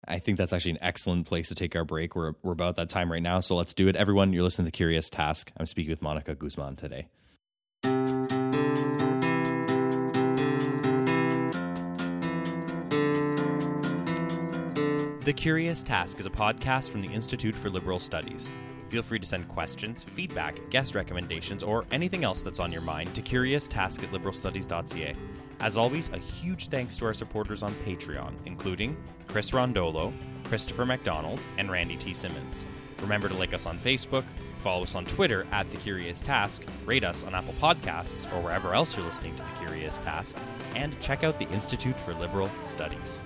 [0.09, 2.17] I think that's actually an excellent place to take our break.
[2.17, 3.41] We're, we're about that time right now.
[3.41, 3.97] So let's do it.
[3.97, 5.53] Everyone, you're listening to Curious Task.
[5.59, 7.09] I'm speaking with Monica Guzman today.
[15.31, 18.51] The Curious Task is a podcast from the Institute for Liberal Studies.
[18.89, 23.15] Feel free to send questions, feedback, guest recommendations, or anything else that's on your mind
[23.15, 25.15] to curioustask at liberalstudies.ca.
[25.61, 28.97] As always, a huge thanks to our supporters on Patreon, including
[29.29, 30.13] Chris Rondolo,
[30.47, 32.13] Christopher McDonald, and Randy T.
[32.13, 32.65] Simmons.
[33.01, 34.25] Remember to like us on Facebook,
[34.59, 38.75] follow us on Twitter at The Curious Task, rate us on Apple Podcasts or wherever
[38.75, 40.37] else you're listening to The Curious Task,
[40.75, 43.23] and check out the Institute for Liberal Studies.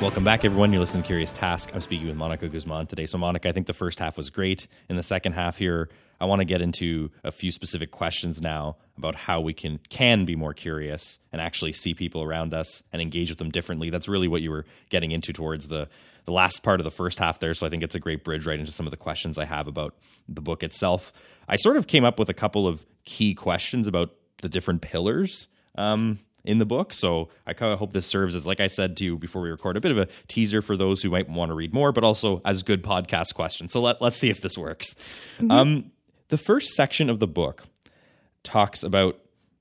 [0.00, 0.72] Welcome back, everyone.
[0.72, 1.70] You're listening to Curious Task.
[1.74, 3.04] I'm speaking with Monica Guzman today.
[3.04, 4.68] So, Monica, I think the first half was great.
[4.88, 5.88] In the second half here,
[6.20, 10.24] I want to get into a few specific questions now about how we can can
[10.24, 13.90] be more curious and actually see people around us and engage with them differently.
[13.90, 15.88] That's really what you were getting into towards the
[16.26, 17.52] the last part of the first half there.
[17.52, 19.66] So, I think it's a great bridge right into some of the questions I have
[19.66, 19.96] about
[20.28, 21.12] the book itself.
[21.48, 24.10] I sort of came up with a couple of key questions about
[24.42, 26.94] the different pillars um, in the book.
[26.94, 29.50] So I kind of hope this serves as, like I said to you before we
[29.50, 32.02] record, a bit of a teaser for those who might want to read more, but
[32.02, 33.70] also as good podcast questions.
[33.70, 34.96] So let, let's see if this works.
[35.50, 35.92] Um,
[36.28, 37.64] the first section of the book
[38.44, 39.18] talks about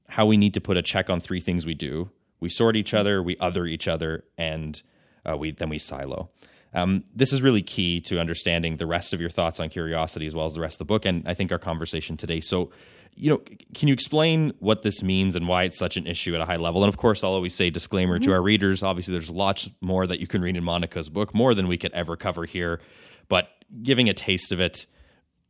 [0.08, 2.10] how we need to put a check on three things we do.
[2.40, 4.82] We sort each other, we other each other, and
[5.26, 6.30] uh, we then we silo.
[6.74, 10.36] Um, this is really key to understanding the rest of your thoughts on curiosity as
[10.36, 12.40] well as the rest of the book, and I think our conversation today.
[12.40, 12.72] So,
[13.18, 13.42] you know,
[13.74, 16.58] can you explain what this means and why it's such an issue at a high
[16.58, 16.84] level?
[16.84, 18.84] And of course, I'll always say disclaimer to our readers.
[18.84, 21.92] Obviously, there's lots more that you can read in Monica's book, more than we could
[21.94, 22.80] ever cover here.
[23.28, 23.50] But
[23.82, 24.86] giving a taste of it,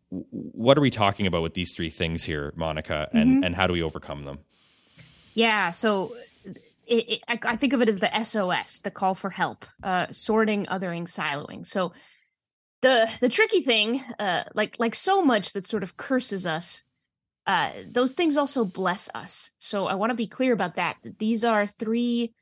[0.10, 3.74] what are we talking about with these three things here, Monica, and and how do
[3.74, 4.40] we overcome them?
[5.34, 6.16] Yeah, so
[6.88, 10.08] it, it, I, I think of it as the SOS, the call for help, uh,
[10.12, 11.68] sorting, othering, siloing.
[11.68, 11.92] So
[12.82, 16.84] the the tricky thing, uh, like like so much that sort of curses us,
[17.48, 19.52] uh, those things also bless us.
[19.58, 20.98] So I want to be clear about that.
[21.04, 22.34] That these are three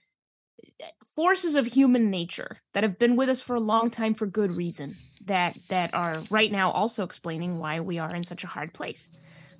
[0.81, 4.25] uh, forces of human nature that have been with us for a long time for
[4.25, 4.95] good reason.
[5.25, 9.11] That that are right now also explaining why we are in such a hard place.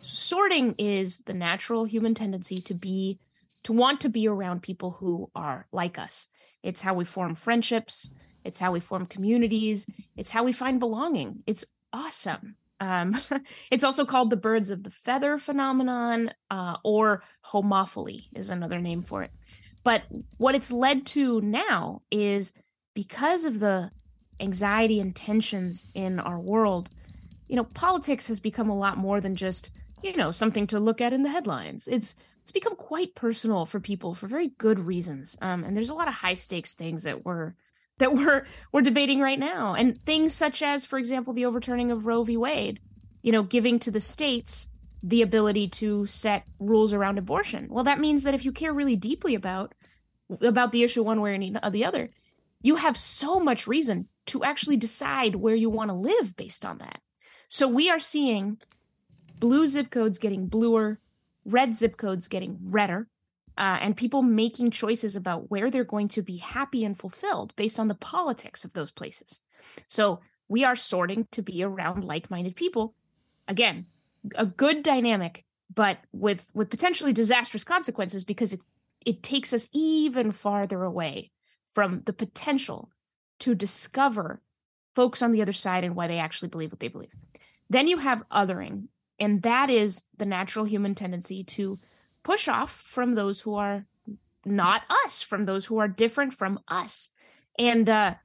[0.01, 3.19] Sorting is the natural human tendency to be
[3.63, 6.27] to want to be around people who are like us.
[6.63, 8.09] It's how we form friendships.
[8.43, 9.85] It's how we form communities.
[10.15, 11.43] It's how we find belonging.
[11.45, 12.57] It's awesome.
[12.79, 13.19] Um,
[13.71, 19.01] it's also called the birds of the feather phenomenon, uh, or homophily is another name
[19.01, 19.31] for it.
[19.83, 20.03] But
[20.37, 22.53] what it's led to now is
[22.93, 23.91] because of the
[24.39, 26.89] anxiety and tensions in our world,
[27.47, 29.69] you know, politics has become a lot more than just,
[30.01, 31.87] you know, something to look at in the headlines.
[31.87, 35.35] It's it's become quite personal for people for very good reasons.
[35.41, 37.53] Um, and there's a lot of high stakes things that we're
[37.97, 42.05] that we're we're debating right now, and things such as, for example, the overturning of
[42.05, 42.37] Roe v.
[42.37, 42.79] Wade.
[43.21, 44.69] You know, giving to the states
[45.01, 47.67] the ability to set rules around abortion.
[47.69, 49.73] Well, that means that if you care really deeply about
[50.41, 52.09] about the issue one way or the other,
[52.61, 56.79] you have so much reason to actually decide where you want to live based on
[56.79, 56.99] that.
[57.47, 58.57] So we are seeing
[59.39, 60.99] blue zip codes getting bluer,
[61.45, 63.07] red zip codes getting redder,
[63.57, 67.79] uh, and people making choices about where they're going to be happy and fulfilled based
[67.79, 69.39] on the politics of those places.
[69.87, 72.93] So we are sorting to be around like-minded people.
[73.47, 73.85] Again,
[74.35, 78.61] a good dynamic, but with with potentially disastrous consequences because it
[79.05, 81.31] it takes us even farther away
[81.71, 82.89] from the potential
[83.39, 84.41] to discover
[84.95, 87.11] folks on the other side and why they actually believe what they believe.
[87.69, 88.87] Then you have othering,
[89.19, 91.79] and that is the natural human tendency to
[92.25, 93.85] push off from those who are
[94.43, 97.09] not us, from those who are different from us.
[97.57, 98.15] And uh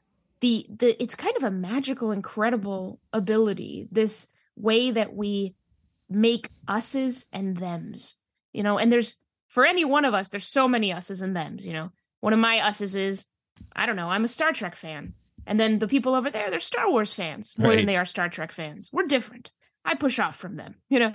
[0.40, 5.54] the the it's kind of a magical, incredible ability, this way that we
[6.08, 8.16] make us's and them's.
[8.52, 9.16] You know, and there's
[9.48, 11.90] for any one of us, there's so many us's and them's, you know.
[12.20, 13.26] One of my us's is,
[13.74, 15.14] I don't know, I'm a Star Trek fan.
[15.46, 17.76] And then the people over there, they're Star Wars fans more right.
[17.76, 18.90] than they are Star Trek fans.
[18.92, 19.50] We're different.
[19.84, 21.12] I push off from them, you know.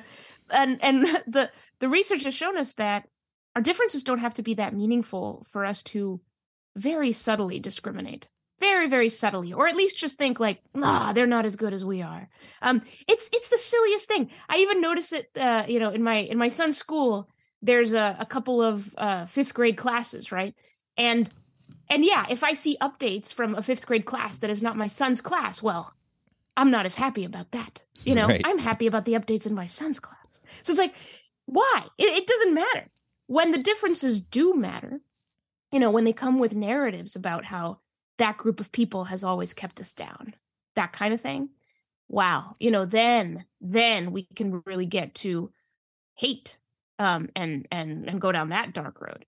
[0.50, 3.08] And and the the research has shown us that
[3.56, 6.20] our differences don't have to be that meaningful for us to
[6.76, 8.28] very subtly discriminate.
[8.60, 11.84] Very, very subtly, or at least just think like, ah, they're not as good as
[11.84, 12.30] we are.
[12.62, 14.30] Um, it's it's the silliest thing.
[14.48, 17.30] I even notice it, uh, you know, in my in my son's school.
[17.62, 20.56] There's a, a couple of uh, fifth grade classes, right?
[20.98, 21.30] And
[21.90, 24.88] and yeah, if I see updates from a fifth grade class that is not my
[24.88, 25.94] son's class, well,
[26.58, 27.84] I'm not as happy about that.
[28.04, 28.42] You know, right.
[28.46, 30.40] I'm happy about the updates in my son's class.
[30.64, 30.94] So it's like,
[31.46, 31.86] why?
[31.98, 32.88] It, it doesn't matter.
[33.28, 35.02] When the differences do matter,
[35.72, 37.80] you know, when they come with narratives about how
[38.18, 40.36] that group of people has always kept us down,
[40.76, 41.50] that kind of thing.
[42.08, 42.56] Wow.
[42.60, 45.52] You know, then, then we can really get to
[46.14, 46.58] hate
[47.00, 49.26] um, and and and go down that dark road.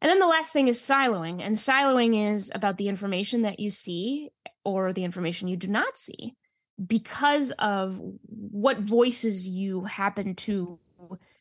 [0.00, 1.40] And then the last thing is siloing.
[1.40, 4.30] And siloing is about the information that you see
[4.64, 6.36] or the information you do not see
[6.84, 10.78] because of what voices you happen to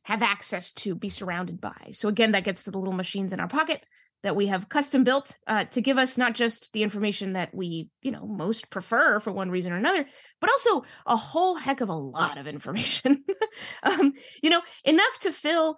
[0.03, 1.91] have access to, be surrounded by.
[1.91, 3.83] So, again, that gets to the little machines in our pocket
[4.23, 7.89] that we have custom built uh, to give us not just the information that we,
[8.01, 10.05] you know, most prefer for one reason or another,
[10.39, 13.23] but also a whole heck of a lot of information.
[13.83, 15.77] um, you know, enough to fill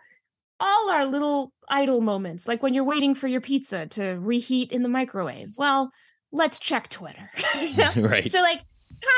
[0.59, 4.83] all our little idle moments, like when you're waiting for your pizza to reheat in
[4.83, 5.55] the microwave.
[5.57, 5.91] Well,
[6.31, 7.31] let's check Twitter.
[7.95, 8.29] right.
[8.29, 8.61] So like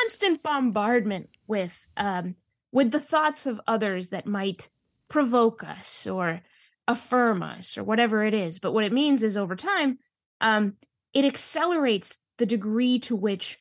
[0.02, 2.36] constant bombardment with um
[2.72, 4.70] with the thoughts of others that might
[5.10, 6.42] provoke us or
[6.88, 8.60] affirm us or whatever it is.
[8.60, 10.00] But what it means is over time,
[10.42, 10.74] um,
[11.14, 13.58] it accelerates the degree to which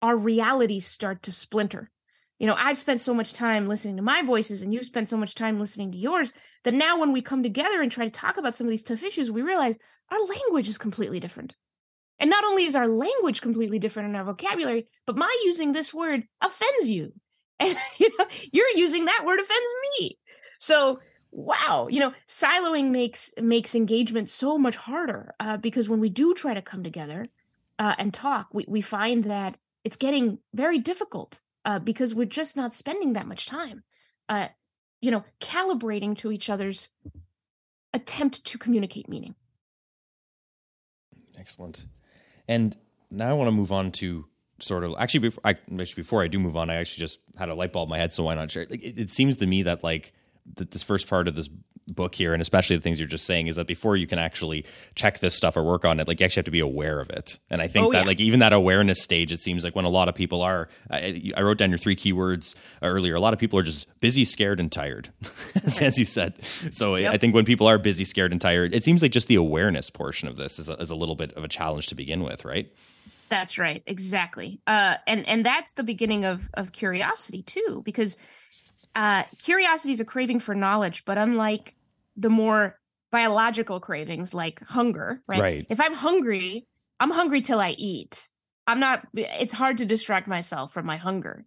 [0.00, 1.90] our realities start to splinter
[2.38, 5.16] you know i've spent so much time listening to my voices and you've spent so
[5.16, 6.32] much time listening to yours
[6.64, 9.02] that now when we come together and try to talk about some of these tough
[9.02, 9.78] issues we realize
[10.10, 11.54] our language is completely different
[12.22, 15.92] and not only is our language completely different in our vocabulary but my using this
[15.92, 17.12] word offends you
[17.60, 20.18] and you know you're using that word offends me
[20.58, 20.98] so
[21.32, 26.32] wow you know siloing makes makes engagement so much harder uh, because when we do
[26.32, 27.28] try to come together
[27.78, 32.56] uh, and talk we, we find that it's getting very difficult uh, because we're just
[32.56, 33.82] not spending that much time,
[34.28, 34.48] uh,
[35.00, 36.88] you know, calibrating to each other's
[37.92, 39.34] attempt to communicate meaning.
[41.38, 41.84] Excellent.
[42.52, 42.76] And
[43.10, 44.26] now I want to move on to
[44.58, 45.54] sort of actually before I
[45.96, 48.12] before I do move on, I actually just had a light bulb in my head,
[48.12, 48.64] so why not share?
[48.64, 50.12] It, it seems to me that like
[50.56, 51.48] that this first part of this
[51.88, 54.64] book here, and especially the things you're just saying, is that before you can actually
[54.94, 57.10] check this stuff or work on it, like you actually have to be aware of
[57.10, 57.38] it.
[57.50, 58.06] And I think oh, that yeah.
[58.06, 61.32] like even that awareness stage, it seems like when a lot of people are, I,
[61.36, 63.14] I wrote down your three keywords earlier.
[63.14, 65.10] A lot of people are just busy, scared, and tired,
[65.80, 66.34] as you said.
[66.70, 67.14] So yep.
[67.14, 69.90] I think when people are busy, scared, and tired, it seems like just the awareness
[69.90, 72.44] portion of this is a, is a little bit of a challenge to begin with,
[72.44, 72.72] right?
[73.28, 74.60] That's right, exactly.
[74.66, 78.18] Uh, and and that's the beginning of of curiosity too, because
[78.94, 81.74] uh, curiosity is a craving for knowledge, but unlike
[82.16, 82.78] the more
[83.10, 85.40] biological cravings like hunger, right?
[85.40, 85.66] right?
[85.68, 86.66] If I'm hungry,
[87.00, 88.28] I'm hungry till I eat.
[88.66, 91.44] I'm not, it's hard to distract myself from my hunger.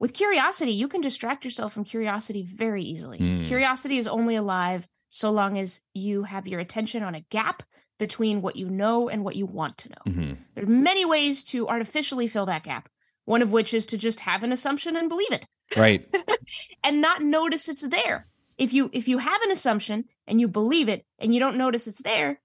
[0.00, 3.18] With curiosity, you can distract yourself from curiosity very easily.
[3.18, 3.46] Mm.
[3.46, 7.62] Curiosity is only alive so long as you have your attention on a gap
[7.98, 10.12] between what you know and what you want to know.
[10.12, 10.32] Mm-hmm.
[10.54, 12.88] There are many ways to artificially fill that gap,
[13.24, 15.46] one of which is to just have an assumption and believe it.
[15.76, 16.08] Right.
[16.84, 18.26] and not notice it's there.
[18.56, 21.86] If you if you have an assumption and you believe it and you don't notice
[21.86, 22.40] it's there,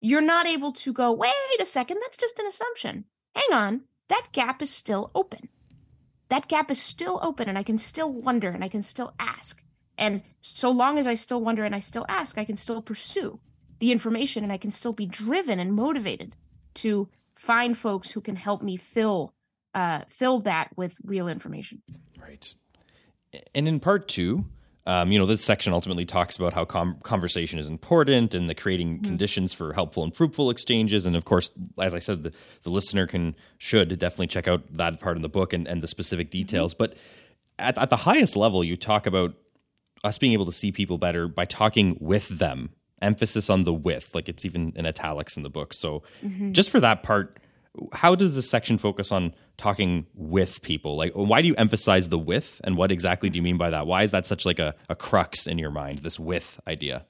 [0.00, 3.04] you're not able to go, "Wait a second, that's just an assumption."
[3.34, 5.48] Hang on, that gap is still open.
[6.28, 9.62] That gap is still open and I can still wonder and I can still ask.
[9.98, 13.38] And so long as I still wonder and I still ask, I can still pursue
[13.80, 16.34] the information and I can still be driven and motivated
[16.74, 19.34] to find folks who can help me fill
[19.74, 21.82] uh, fill that with real information.
[22.20, 22.54] Right.
[23.54, 24.44] And in part two,
[24.86, 28.54] um, you know, this section ultimately talks about how com- conversation is important and the
[28.54, 29.04] creating mm-hmm.
[29.04, 31.06] conditions for helpful and fruitful exchanges.
[31.06, 35.00] And of course, as I said, the, the listener can should definitely check out that
[35.00, 36.38] part of the book and, and the specific mm-hmm.
[36.38, 36.74] details.
[36.74, 36.84] Mm-hmm.
[36.84, 36.96] But
[37.58, 39.34] at, at the highest level, you talk about
[40.02, 42.70] us being able to see people better by talking with them.
[43.02, 45.72] Emphasis on the with, like it's even in italics in the book.
[45.72, 46.52] So, mm-hmm.
[46.52, 47.38] just for that part,
[47.92, 50.96] how does this section focus on talking with people?
[50.96, 53.86] Like why do you emphasize the with and what exactly do you mean by that?
[53.86, 57.06] Why is that such like a, a crux in your mind this with idea?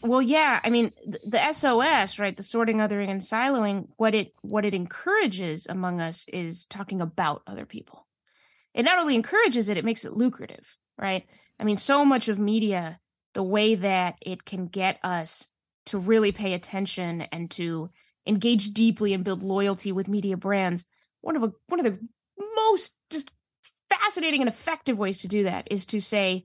[0.00, 4.32] Well yeah i mean the, the sos right the sorting othering and siloing what it
[4.42, 8.06] what it encourages among us is talking about other people.
[8.74, 10.64] It not only encourages it it makes it lucrative
[10.96, 11.26] right?
[11.58, 13.00] I mean so much of media
[13.34, 15.48] the way that it can get us
[15.86, 17.90] to really pay attention and to
[18.28, 20.86] engage deeply and build loyalty with media brands.
[21.20, 21.98] One of a, one of the
[22.56, 23.30] most just
[23.88, 26.44] fascinating and effective ways to do that is to say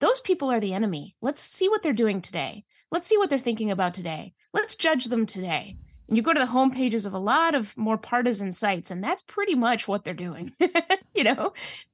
[0.00, 1.16] those people are the enemy.
[1.20, 2.64] Let's see what they're doing today.
[2.90, 4.34] Let's see what they're thinking about today.
[4.52, 5.76] Let's judge them today.
[6.08, 9.02] And you go to the home pages of a lot of more partisan sites and
[9.02, 10.52] that's pretty much what they're doing
[11.14, 11.52] you know?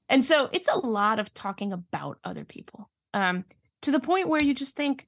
[0.08, 3.44] And so it's a lot of talking about other people um,
[3.82, 5.06] to the point where you just think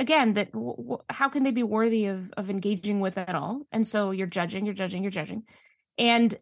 [0.00, 3.66] again that w- w- how can they be worthy of of engaging with at all?
[3.70, 5.44] And so you're judging you're judging you're judging.
[5.98, 6.34] And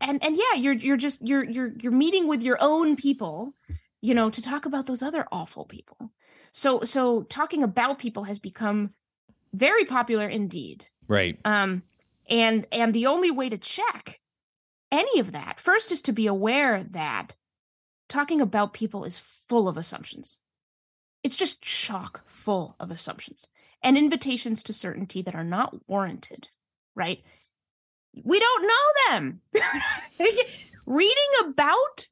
[0.00, 3.54] and and yeah you're you're just you're you're you're meeting with your own people
[4.00, 6.12] you know to talk about those other awful people.
[6.52, 8.90] So so talking about people has become
[9.54, 10.86] very popular indeed.
[11.08, 11.38] Right.
[11.44, 11.82] Um
[12.28, 14.20] and and the only way to check
[14.92, 17.34] any of that first is to be aware that
[18.10, 19.18] talking about people is
[19.48, 20.41] full of assumptions
[21.22, 23.48] it's just chock full of assumptions
[23.82, 26.48] and invitations to certainty that are not warranted,
[26.94, 27.22] right?
[28.24, 29.40] We don't know them.
[30.86, 32.08] Reading about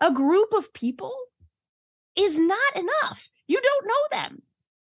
[0.00, 1.14] a group of people
[2.16, 3.28] is not enough.
[3.46, 4.42] You don't know them.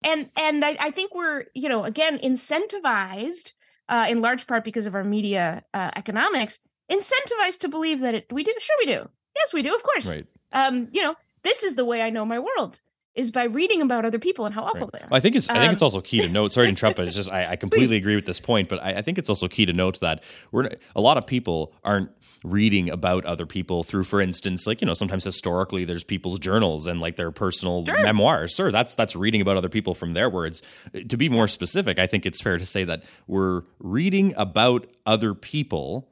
[0.03, 3.53] And and I, I think we're, you know, again, incentivized
[3.89, 8.33] uh, in large part because of our media uh, economics, incentivized to believe that it,
[8.33, 8.53] we do.
[8.59, 9.09] Sure, we do.
[9.35, 9.75] Yes, we do.
[9.75, 10.09] Of course.
[10.09, 10.27] Right.
[10.53, 12.81] Um, you know, this is the way I know my world
[13.15, 14.93] is by reading about other people and how awful right.
[14.93, 15.09] they are.
[15.11, 16.53] Well, I think it's I think it's um, also key to note.
[16.53, 17.99] Sorry to interrupt, but it's just I, I completely please.
[17.99, 18.69] agree with this point.
[18.69, 21.73] But I, I, think it's also key to note that we're a lot of people
[21.85, 22.11] aren't
[22.43, 26.87] reading about other people through, for instance, like you know sometimes historically there's people's journals
[26.87, 28.03] and like their personal sure.
[28.03, 28.53] memoirs.
[28.53, 30.63] Sure, that's that's reading about other people from their words.
[31.09, 35.35] To be more specific, I think it's fair to say that we're reading about other
[35.35, 36.09] people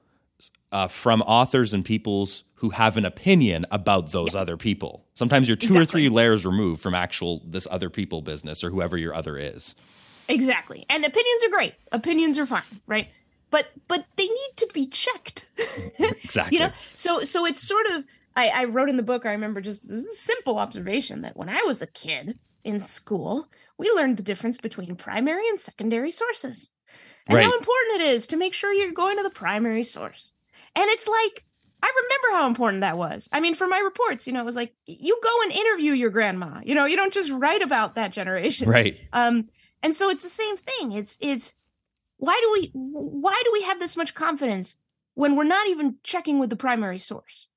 [0.70, 4.40] uh, from authors and peoples who have an opinion about those yeah.
[4.40, 5.04] other people.
[5.14, 5.82] Sometimes you're two exactly.
[5.82, 9.74] or three layers removed from actual this other people business or whoever your other is.
[10.28, 10.86] Exactly.
[10.88, 11.74] And opinions are great.
[11.90, 13.08] Opinions are fine, right?
[13.50, 15.46] But but they need to be checked.
[15.98, 16.56] exactly.
[16.58, 16.72] You know?
[16.94, 20.02] So so it's sort of I, I wrote in the book, I remember just a
[20.10, 24.96] simple observation that when I was a kid in school, we learned the difference between
[24.96, 26.70] primary and secondary sources.
[27.26, 27.44] And right.
[27.44, 30.31] how important it is to make sure you're going to the primary source.
[30.74, 31.44] And it's like,
[31.82, 33.28] I remember how important that was.
[33.32, 36.10] I mean, for my reports, you know, it was like you go and interview your
[36.10, 36.60] grandma.
[36.64, 38.68] You know, you don't just write about that generation.
[38.68, 38.98] Right.
[39.12, 39.48] Um,
[39.82, 40.92] and so it's the same thing.
[40.92, 41.54] It's it's
[42.18, 44.76] why do we why do we have this much confidence
[45.14, 47.48] when we're not even checking with the primary source?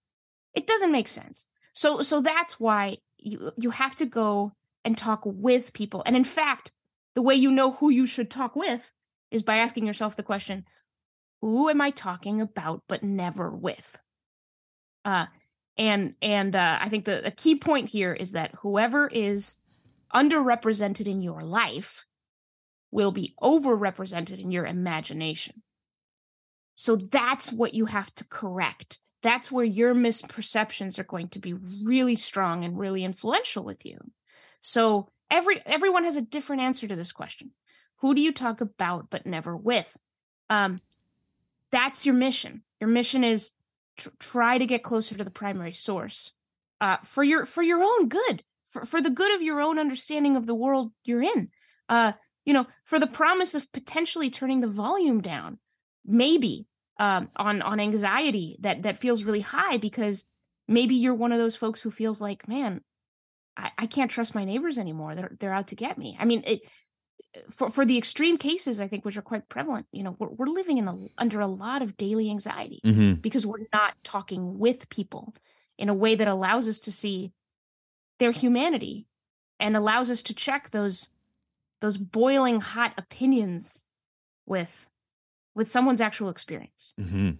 [0.55, 1.45] It doesn't make sense.
[1.73, 4.53] So so that's why you you have to go
[4.83, 6.01] and talk with people.
[6.05, 6.71] And in fact,
[7.13, 8.91] the way you know who you should talk with
[9.29, 10.65] is by asking yourself the question,
[11.41, 13.97] who am I talking about but never with?
[15.03, 15.25] Uh,
[15.77, 19.57] and and uh, I think the, the key point here is that whoever is
[20.13, 22.05] underrepresented in your life
[22.91, 25.61] will be overrepresented in your imagination.
[26.75, 28.99] So that's what you have to correct.
[29.21, 33.97] That's where your misperceptions are going to be really strong and really influential with you.
[34.61, 37.51] So every everyone has a different answer to this question.
[37.97, 39.95] Who do you talk about but never with?
[40.49, 40.79] Um,
[41.71, 42.63] that's your mission.
[42.79, 43.51] Your mission is
[43.97, 46.31] tr- try to get closer to the primary source
[46.81, 50.35] uh, for your for your own good, for for the good of your own understanding
[50.35, 51.49] of the world you're in.
[51.89, 52.13] Uh,
[52.45, 55.57] you know, for the promise of potentially turning the volume down,
[56.05, 56.67] maybe
[56.99, 60.25] um, on on anxiety that that feels really high because
[60.67, 62.81] maybe you're one of those folks who feels like, man,
[63.57, 65.15] I, I can't trust my neighbors anymore.
[65.15, 66.17] They're they're out to get me.
[66.19, 66.61] I mean, it,
[67.49, 70.47] for for the extreme cases, I think, which are quite prevalent, you know, we're, we're
[70.47, 73.15] living in a, under a lot of daily anxiety mm-hmm.
[73.15, 75.33] because we're not talking with people
[75.77, 77.31] in a way that allows us to see
[78.19, 79.07] their humanity
[79.59, 81.09] and allows us to check those
[81.81, 83.83] those boiling hot opinions
[84.45, 84.87] with
[85.55, 86.93] with someone's actual experience.
[86.99, 87.31] Mm-hmm.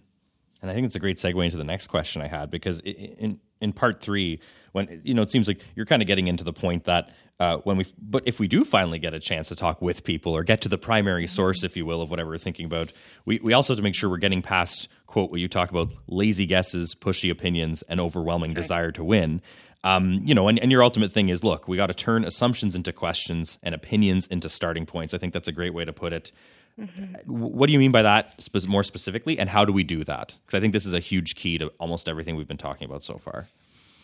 [0.62, 3.40] And I think it's a great segue into the next question I had because in
[3.60, 4.40] in part three,
[4.72, 7.58] when you know it seems like you're kind of getting into the point that uh,
[7.58, 10.42] when we but if we do finally get a chance to talk with people or
[10.42, 11.34] get to the primary mm-hmm.
[11.34, 12.92] source, if you will, of whatever we're thinking about,
[13.26, 15.88] we we also have to make sure we're getting past quote what you talk about
[16.08, 18.56] lazy guesses, pushy opinions, and overwhelming right.
[18.56, 19.42] desire to win.
[19.84, 22.74] Um, you know, and, and your ultimate thing is look, we got to turn assumptions
[22.74, 25.12] into questions and opinions into starting points.
[25.12, 26.32] I think that's a great way to put it.
[26.80, 27.14] Mm-hmm.
[27.26, 30.36] What do you mean by that spe- more specifically, and how do we do that?
[30.44, 33.02] Because I think this is a huge key to almost everything we've been talking about
[33.02, 33.48] so far.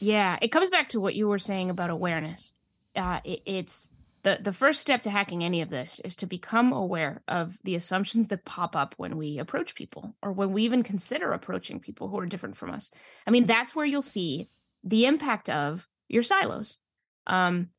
[0.01, 2.55] Yeah, it comes back to what you were saying about awareness.
[2.95, 3.89] Uh, it, it's
[4.23, 7.75] the the first step to hacking any of this is to become aware of the
[7.75, 12.09] assumptions that pop up when we approach people, or when we even consider approaching people
[12.09, 12.91] who are different from us.
[13.27, 14.49] I mean, that's where you'll see
[14.85, 16.79] the impact of your silos.
[17.27, 17.71] Um,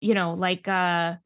[0.00, 1.16] you know, like uh,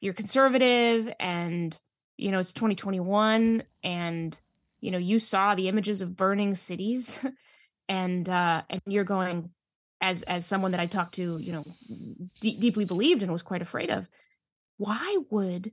[0.00, 1.78] you're conservative and
[2.16, 4.40] you know it's 2021 and
[4.80, 7.18] you know you saw the images of burning cities
[7.88, 9.50] and uh and you're going
[10.00, 11.64] as as someone that i talked to you know
[12.40, 14.08] d- deeply believed and was quite afraid of
[14.78, 15.72] why would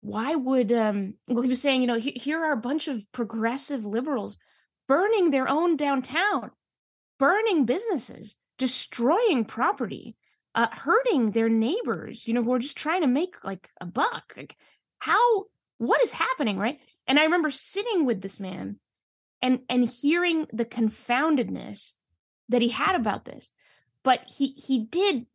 [0.00, 3.04] why would um well he was saying you know he, here are a bunch of
[3.12, 4.38] progressive liberals
[4.88, 6.50] burning their own downtown
[7.18, 10.16] burning businesses destroying property
[10.54, 14.32] uh hurting their neighbors you know who are just trying to make like a buck.
[14.36, 14.56] Like
[14.98, 15.44] how
[15.78, 16.80] what is happening right?
[17.06, 18.78] And i remember sitting with this man
[19.42, 21.92] and and hearing the confoundedness
[22.48, 23.50] that he had about this
[24.04, 25.26] but he he did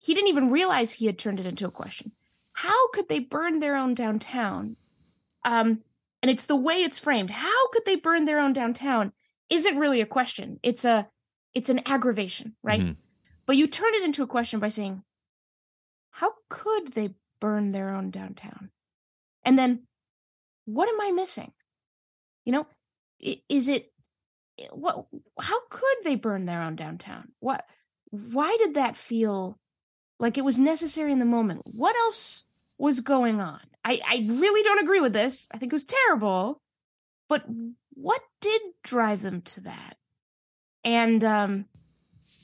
[0.00, 2.12] he didn't even realize he had turned it into a question
[2.52, 4.76] how could they burn their own downtown
[5.44, 5.80] um
[6.22, 9.12] and it's the way it's framed how could they burn their own downtown
[9.50, 11.08] isn't really a question it's a
[11.54, 13.00] it's an aggravation right mm-hmm.
[13.46, 15.02] but you turn it into a question by saying
[16.10, 17.10] how could they
[17.40, 18.70] burn their own downtown
[19.44, 19.80] and then
[20.68, 21.50] what am I missing?
[22.44, 22.66] You know,
[23.48, 23.90] is it
[24.70, 25.06] what
[25.40, 27.32] how could they burn their own downtown?
[27.40, 27.64] What
[28.10, 29.58] why did that feel
[30.18, 31.62] like it was necessary in the moment?
[31.64, 32.44] What else
[32.76, 33.60] was going on?
[33.84, 35.48] I, I really don't agree with this.
[35.52, 36.60] I think it was terrible.
[37.28, 37.44] But
[37.94, 39.96] what did drive them to that?
[40.84, 41.66] And um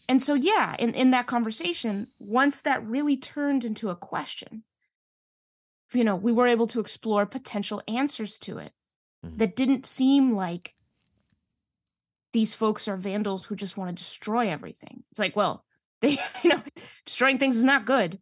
[0.09, 4.65] and so yeah, in, in that conversation, once that really turned into a question,
[5.93, 8.73] you know, we were able to explore potential answers to it
[9.25, 9.39] mm-hmm.
[9.39, 10.74] that didn't seem like
[12.35, 15.05] these folks are vandals who just want to destroy everything.
[15.11, 15.65] It's like, well,
[16.03, 16.61] they, you know,
[17.07, 18.19] destroying things is not good,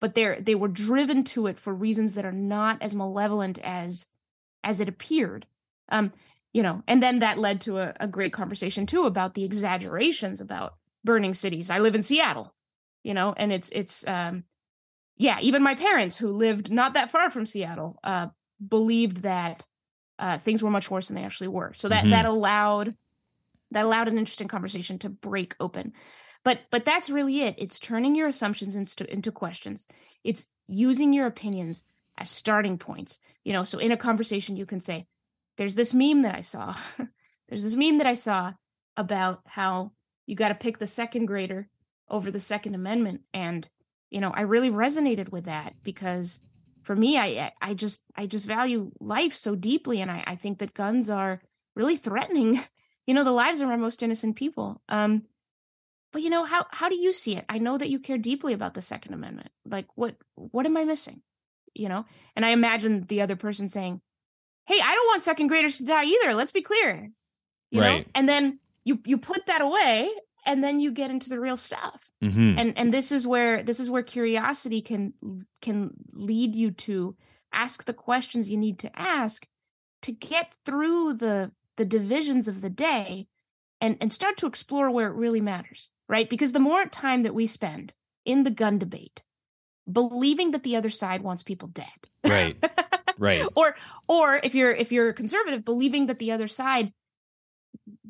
[0.00, 4.06] but they're they were driven to it for reasons that are not as malevolent as
[4.64, 5.44] as it appeared.
[5.90, 6.12] Um,
[6.54, 10.40] you know, and then that led to a, a great conversation too about the exaggerations
[10.40, 11.68] about burning cities.
[11.68, 12.54] I live in Seattle,
[13.02, 14.44] you know, and it's it's um
[15.16, 18.28] yeah, even my parents who lived not that far from Seattle uh,
[18.66, 19.66] believed that
[20.18, 21.72] uh, things were much worse than they actually were.
[21.74, 22.12] So that mm-hmm.
[22.12, 22.96] that allowed
[23.70, 25.92] that allowed an interesting conversation to break open.
[26.44, 27.56] But but that's really it.
[27.58, 29.86] It's turning your assumptions into into questions.
[30.24, 31.84] It's using your opinions
[32.18, 33.18] as starting points.
[33.44, 35.06] You know, so in a conversation you can say,
[35.56, 36.76] "There's this meme that I saw.
[37.48, 38.52] There's this meme that I saw
[38.96, 39.92] about how
[40.26, 41.68] you got to pick the second grader
[42.08, 43.68] over the Second Amendment, and
[44.10, 46.40] you know i really resonated with that because
[46.82, 50.58] for me i i just i just value life so deeply and i i think
[50.58, 51.40] that guns are
[51.74, 52.60] really threatening
[53.06, 55.22] you know the lives of our most innocent people um
[56.12, 57.44] but you know how how do you see it?
[57.48, 59.50] I know that you care deeply about the second amendment.
[59.64, 61.22] Like what what am i missing?
[61.74, 62.04] You know?
[62.36, 64.00] And i imagine the other person saying
[64.66, 66.34] hey i don't want second graders to die either.
[66.34, 67.10] Let's be clear.
[67.70, 67.98] You right.
[67.98, 70.10] know and then you you put that away
[70.46, 72.00] and then you get into the real stuff.
[72.22, 72.58] Mm-hmm.
[72.58, 75.14] and and this is where this is where curiosity can
[75.62, 77.16] can lead you to
[77.52, 79.46] ask the questions you need to ask
[80.02, 83.26] to get through the the divisions of the day
[83.80, 86.28] and and start to explore where it really matters right?
[86.28, 87.94] Because the more time that we spend
[88.26, 89.22] in the gun debate
[89.90, 91.86] believing that the other side wants people dead.
[92.26, 92.62] Right.
[93.16, 93.46] Right.
[93.56, 93.76] Or
[94.08, 96.92] or if you're if you're conservative believing that the other side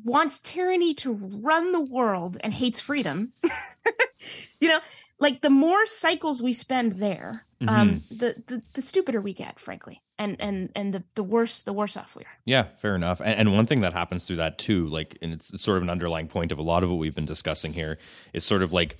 [0.03, 3.33] wants tyranny to run the world and hates freedom,
[4.59, 4.79] you know,
[5.19, 7.79] like the more cycles we spend there, um, mm-hmm.
[7.79, 11.73] um, the, the the stupider we get, frankly and and and the the worse the
[11.73, 12.37] worse off we are.
[12.45, 13.21] Yeah, fair enough.
[13.21, 15.89] And, and, one thing that happens through that too, like, and it's sort of an
[15.89, 17.97] underlying point of a lot of what we've been discussing here,
[18.33, 18.97] is sort of like,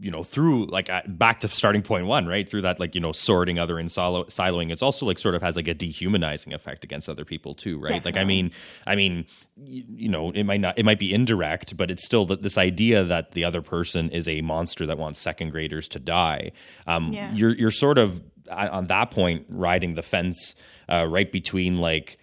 [0.00, 2.48] you know, through like back to starting point one, right?
[2.48, 5.42] Through that, like, you know, sorting other and silo- siloing, it's also like sort of
[5.42, 7.88] has like a dehumanizing effect against other people too, right?
[7.88, 8.12] Definitely.
[8.12, 8.52] Like, I mean,
[8.86, 9.26] I mean,
[9.56, 13.04] you know, it might not, it might be indirect, but it's still that this idea
[13.04, 16.52] that the other person is a monster that wants second graders to die.
[16.86, 17.32] Um, yeah.
[17.34, 20.54] You're you're sort of on that point riding the fence
[20.88, 22.18] uh, right between like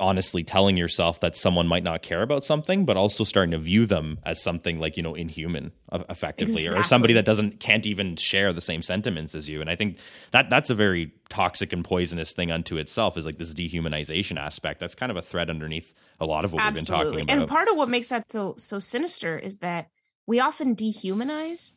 [0.00, 3.86] honestly telling yourself that someone might not care about something but also starting to view
[3.86, 5.72] them as something like you know inhuman
[6.08, 6.80] effectively exactly.
[6.80, 9.60] or somebody that doesn't can't even share the same sentiments as you.
[9.60, 9.98] And i think
[10.32, 14.80] that that's a very toxic and poisonous thing unto itself is like this dehumanization aspect.
[14.80, 16.80] That's kind of a thread underneath a lot of what Absolutely.
[16.80, 19.88] we've been talking about and part of what makes that so so sinister is that
[20.26, 21.72] we often dehumanize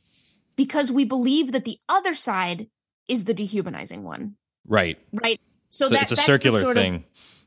[0.55, 2.67] because we believe that the other side
[3.07, 4.35] is the dehumanizing one.
[4.67, 4.97] Right.
[5.11, 5.39] Right?
[5.69, 7.01] So, so that, it's a circular thing of,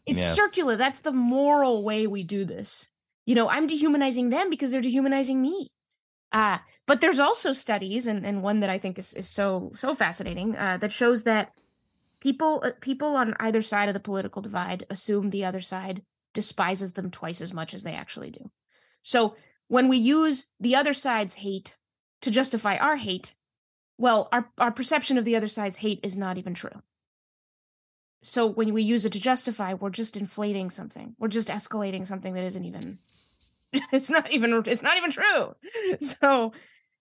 [0.07, 0.32] it's yeah.
[0.34, 0.76] circular.
[0.76, 2.88] That's the moral way we do this.
[3.26, 5.70] You know, I'm dehumanizing them because they're dehumanizing me.
[6.32, 9.94] Uh, but there's also studies, and, and one that I think is, is so so
[9.94, 11.52] fascinating, uh, that shows that
[12.20, 16.02] people uh, people on either side of the political divide assume the other side
[16.32, 18.50] despises them twice as much as they actually do.
[19.02, 19.36] So
[19.68, 21.76] when we use the other side's hate
[22.22, 23.34] to justify our hate,
[23.96, 26.82] well, our, our perception of the other side's hate is not even true
[28.27, 31.14] so when we use it to justify we're just inflating something.
[31.18, 32.99] We're just escalating something that isn't even
[33.93, 35.55] it's not even it's not even true.
[36.01, 36.53] So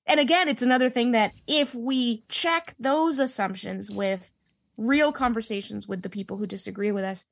[0.06, 4.32] and again it's another thing that if we check those assumptions with
[4.76, 7.26] real conversations with the people who disagree with us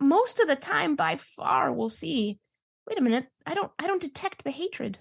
[0.00, 2.38] most of the time by far we'll see
[2.86, 4.98] wait a minute i don't i don't detect the hatred.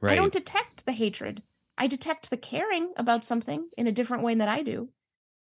[0.00, 0.12] Right.
[0.12, 1.42] i don't detect the hatred.
[1.76, 4.88] I detect the caring about something in a different way than i do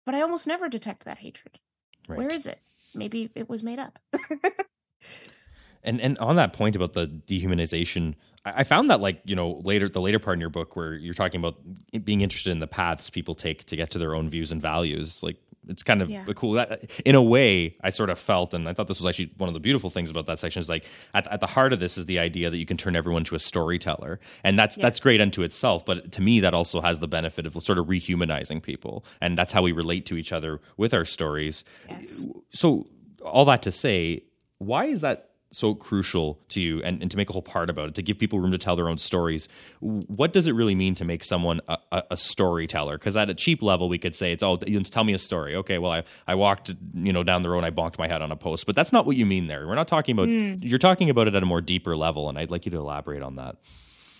[0.06, 1.60] but i almost never detect that hatred
[2.08, 2.20] Right.
[2.20, 2.60] Where is it?
[2.94, 4.00] Maybe it was made up.
[5.84, 9.62] and and on that point about the dehumanization, I, I found that like you know
[9.64, 11.56] later the later part in your book where you're talking about
[12.04, 15.24] being interested in the paths people take to get to their own views and values,
[15.24, 15.38] like
[15.68, 16.26] it's kind of yeah.
[16.36, 19.32] cool that in a way i sort of felt and i thought this was actually
[19.38, 21.80] one of the beautiful things about that section is like at, at the heart of
[21.80, 24.82] this is the idea that you can turn everyone to a storyteller and that's yes.
[24.82, 27.88] that's great unto itself but to me that also has the benefit of sort of
[27.88, 32.26] rehumanizing people and that's how we relate to each other with our stories yes.
[32.52, 32.88] so
[33.24, 34.24] all that to say
[34.60, 37.90] why is that so crucial to you and, and to make a whole part about
[37.90, 39.48] it to give people room to tell their own stories
[39.80, 42.98] what does it really mean to make someone a, a, a storyteller?
[42.98, 45.18] Because at a cheap level we could say it's all you know, tell me a
[45.18, 45.56] story.
[45.56, 48.22] Okay well I, I walked you know down the road and i bonked my head
[48.22, 48.66] on a post.
[48.66, 49.68] But that's not what you mean there.
[49.68, 50.60] We're not talking about mm.
[50.62, 53.22] you're talking about it at a more deeper level and i'd like you to elaborate
[53.22, 53.58] on that.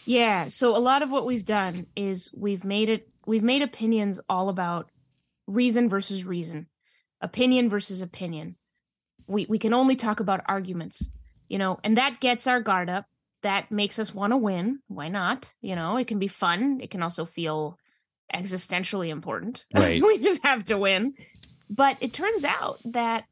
[0.06, 4.20] Yeah so a lot of what we've done is we've made it we've made opinions
[4.30, 4.90] all about
[5.48, 6.68] reason versus reason
[7.22, 8.56] opinion versus opinion.
[9.28, 11.10] We we can only talk about arguments
[11.48, 13.06] you know, and that gets our guard up.
[13.44, 14.80] That makes us want to win.
[14.88, 15.54] Why not?
[15.62, 16.80] You know, it can be fun.
[16.82, 17.78] It can also feel
[18.34, 19.66] existentially important.
[19.76, 20.02] Right.
[20.02, 21.14] we just have to win.
[21.70, 23.26] But it turns out that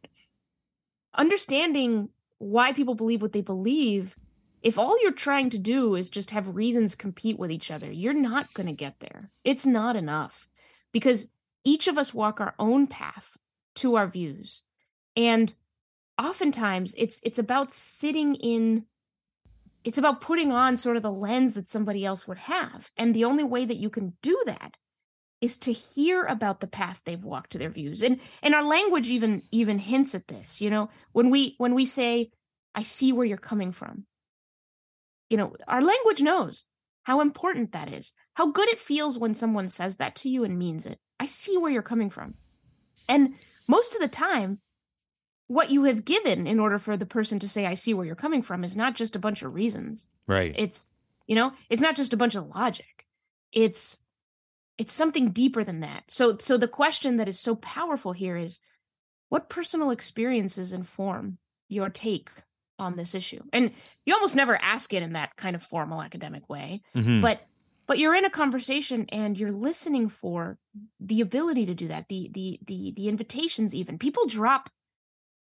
[1.15, 4.15] understanding why people believe what they believe,
[4.61, 8.13] if all you're trying to do is just have reasons compete with each other, you're
[8.13, 9.31] not going to get there.
[9.43, 10.47] It's not enough
[10.91, 11.29] because
[11.63, 13.37] each of us walk our own path
[13.75, 14.63] to our views.
[15.15, 15.53] And
[16.17, 18.85] oftentimes it's it's about sitting in
[19.83, 22.89] it's about putting on sort of the lens that somebody else would have.
[22.95, 24.77] And the only way that you can do that
[25.41, 28.01] is to hear about the path they've walked to their views.
[28.01, 30.89] And and our language even even hints at this you know?
[31.11, 32.31] When we when we say
[32.75, 34.03] i see where you're coming from
[35.29, 36.65] you know our language knows
[37.03, 40.57] how important that is how good it feels when someone says that to you and
[40.57, 40.99] means it.
[41.19, 42.35] I see where you're coming from.
[43.07, 43.35] And
[43.67, 44.59] most of the time
[45.47, 48.15] what you have given in order for the person to say i see where you're
[48.15, 50.07] coming from is not just a bunch of reasons.
[50.27, 50.53] Right.
[50.57, 50.91] It's
[51.27, 53.05] you know it's not just a bunch of logic.
[53.51, 53.97] It's
[54.77, 56.03] it's something deeper than that.
[56.07, 58.59] So so the question that is so powerful here is
[59.29, 61.37] what personal experiences inform
[61.67, 62.29] your take
[62.79, 63.41] on this issue?
[63.51, 63.71] And
[64.05, 67.21] you almost never ask it in that kind of formal academic way mm-hmm.
[67.21, 67.41] but
[67.85, 70.57] but you're in a conversation and you're listening for
[70.99, 73.97] the ability to do that the the the the invitations even.
[73.97, 74.69] People drop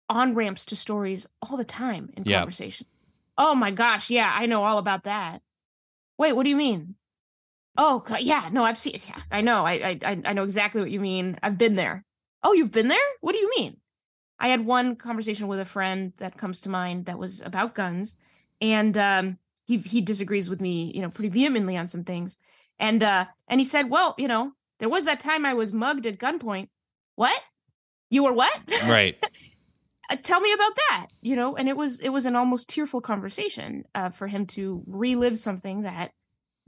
[0.09, 2.39] on ramps to stories all the time in yeah.
[2.39, 2.87] conversation.
[3.37, 5.43] Oh my gosh, yeah, I know all about that.
[6.19, 6.97] Wait, what do you mean?
[7.77, 9.01] Oh, yeah, no, I've seen.
[9.07, 9.65] Yeah, I know.
[9.65, 11.39] I, I I know exactly what you mean.
[11.43, 12.05] I've been there.
[12.43, 12.99] Oh, you've been there?
[13.21, 13.77] What do you mean?
[14.41, 18.17] I had one conversation with a friend that comes to mind that was about guns,
[18.61, 22.37] and um, he he disagrees with me, you know, pretty vehemently on some things,
[22.81, 26.07] and uh, and he said, well, you know, there was that time I was mugged
[26.07, 26.69] at gunpoint.
[27.15, 27.41] What?
[28.11, 28.59] You were what?
[28.85, 29.23] Right.
[30.11, 33.01] Uh, tell me about that you know and it was it was an almost tearful
[33.01, 36.13] conversation uh, for him to relive something that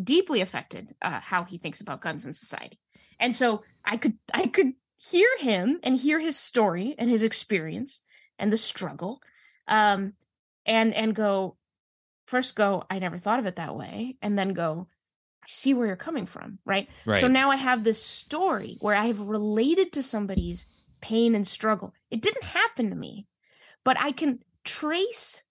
[0.02, 2.78] deeply affected uh, how he thinks about guns in society.
[3.18, 8.02] And so i could i could hear him and hear his story and his experience
[8.38, 9.20] and the struggle
[9.68, 10.12] um
[10.66, 11.56] and and go
[12.26, 14.86] first go i never thought of it that way and then go
[15.42, 17.20] i see where you're coming from right, right.
[17.20, 20.66] so now i have this story where i have related to somebody's
[21.00, 21.94] pain and struggle.
[22.10, 23.26] It didn't happen to me
[23.84, 25.42] but I can trace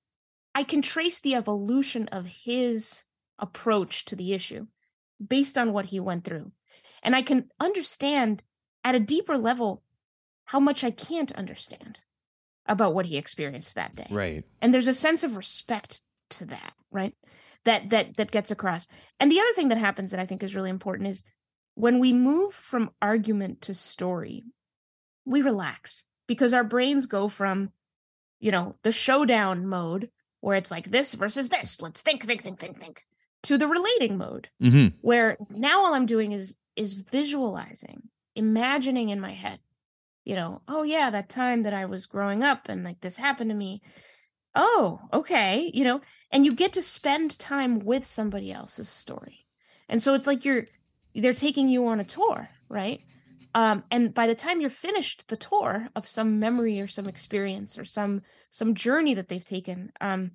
[0.55, 3.03] I can trace the evolution of his
[3.37, 4.65] approach to the issue
[5.25, 6.51] based on what he went through.
[7.03, 8.41] And I can understand
[8.83, 9.83] at a deeper level
[10.45, 11.99] how much I can't understand
[12.65, 14.07] about what he experienced that day.
[14.09, 14.43] Right.
[14.61, 16.01] And there's a sense of respect
[16.31, 17.13] to that, right?
[17.65, 18.87] That that that gets across.
[19.19, 21.23] And the other thing that happens that I think is really important is
[21.75, 24.43] when we move from argument to story,
[25.25, 27.71] we relax because our brains go from
[28.39, 30.09] you know, the showdown mode
[30.41, 31.81] where it's like this versus this.
[31.81, 33.05] Let's think, think, think, think, think.
[33.43, 34.97] To the relating mode, mm-hmm.
[35.01, 38.03] where now all I'm doing is is visualizing,
[38.35, 39.59] imagining in my head,
[40.25, 43.49] you know, oh yeah, that time that I was growing up and like this happened
[43.49, 43.81] to me.
[44.55, 49.45] Oh, okay, you know, and you get to spend time with somebody else's story.
[49.87, 50.67] And so it's like you're
[51.15, 53.01] they're taking you on a tour, right?
[53.55, 57.77] Um, and by the time you're finished the tour of some memory or some experience
[57.77, 58.21] or some
[58.51, 60.31] some journey that they've taken um,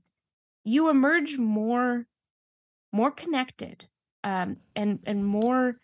[0.65, 2.07] you emerge more
[2.93, 3.87] more connected
[4.23, 5.77] um, and and more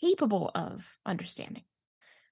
[0.00, 1.64] capable of understanding.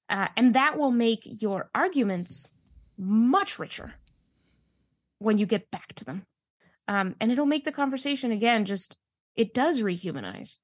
[0.08, 2.52] Uh, and that will make your arguments
[2.98, 3.94] much richer
[5.18, 6.26] when you get back to them.
[6.88, 8.96] Um, and it'll make the conversation again just
[9.36, 10.56] it does rehumanize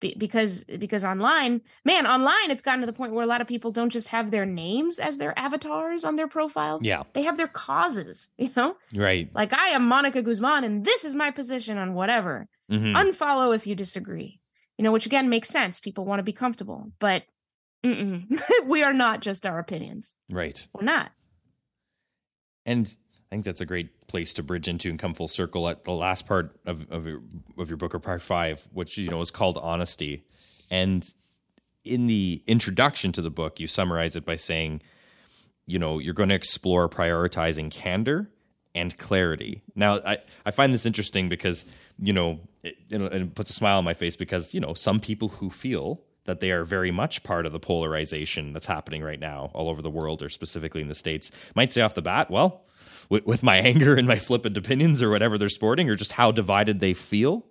[0.00, 3.46] be- because because online man online it's gotten to the point where a lot of
[3.46, 6.82] people don't just have their names as their avatars on their profiles.
[6.82, 7.04] Yeah.
[7.12, 8.76] They have their causes you know?
[8.94, 9.30] Right.
[9.34, 12.48] Like i am monica guzman and this is my position on whatever.
[12.70, 12.96] Mm-hmm.
[12.96, 14.40] unfollow if you disagree
[14.78, 15.80] you know which again makes sense.
[15.80, 17.22] People want to be comfortable but
[18.64, 20.14] we are not just our opinions.
[20.30, 20.66] Right.
[20.72, 21.12] We're not.
[22.64, 22.94] And
[23.34, 25.90] I think that's a great place to bridge into and come full circle at the
[25.90, 27.20] last part of, of your
[27.58, 30.22] of your book or part five, which you know is called honesty.
[30.70, 31.04] And
[31.84, 34.82] in the introduction to the book, you summarize it by saying,
[35.66, 38.30] you know, you're going to explore prioritizing candor
[38.72, 39.62] and clarity.
[39.74, 41.64] Now, I, I find this interesting because,
[41.98, 45.30] you know, it, it puts a smile on my face because, you know, some people
[45.30, 49.50] who feel that they are very much part of the polarization that's happening right now
[49.54, 52.62] all over the world or specifically in the States might say off the bat, well,
[53.08, 56.30] with, with my anger and my flippant opinions or whatever they're sporting or just how
[56.30, 57.44] divided they feel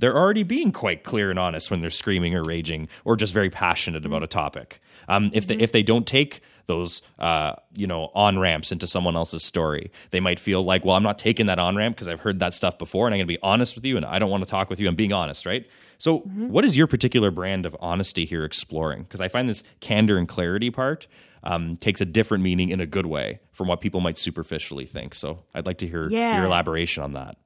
[0.00, 3.50] they're already being quite clear and honest when they're screaming or raging or just very
[3.50, 4.80] passionate about a topic.
[5.08, 9.14] Um, if they if they don't take those uh, you know on ramps into someone
[9.14, 12.20] else's story, they might feel like, well, I'm not taking that on ramp because I've
[12.20, 14.30] heard that stuff before, and I'm going to be honest with you, and I don't
[14.30, 14.88] want to talk with you.
[14.88, 15.68] I'm being honest, right?
[16.00, 16.48] So, mm-hmm.
[16.48, 19.02] what is your particular brand of honesty here exploring?
[19.02, 21.06] Because I find this candor and clarity part
[21.44, 25.14] um, takes a different meaning in a good way from what people might superficially think.
[25.14, 26.38] So I'd like to hear yeah.
[26.38, 27.36] your elaboration on that.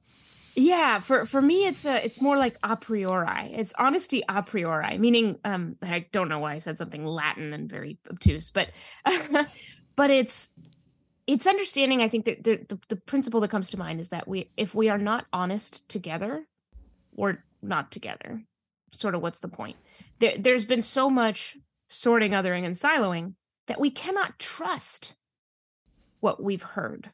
[0.55, 3.53] Yeah, for for me, it's a it's more like a priori.
[3.53, 7.69] It's honesty a priori, meaning um, I don't know why I said something Latin and
[7.69, 8.69] very obtuse, but
[9.97, 10.47] but it's
[11.27, 12.01] it's understanding.
[12.01, 14.73] I think that the, the the principle that comes to mind is that we if
[14.73, 16.47] we are not honest together,
[17.11, 18.43] we're not together.
[18.91, 19.77] Sort of, what's the point?
[20.19, 21.57] There, there's been so much
[21.89, 23.33] sorting, othering, and siloing
[23.67, 25.15] that we cannot trust
[26.19, 27.11] what we've heard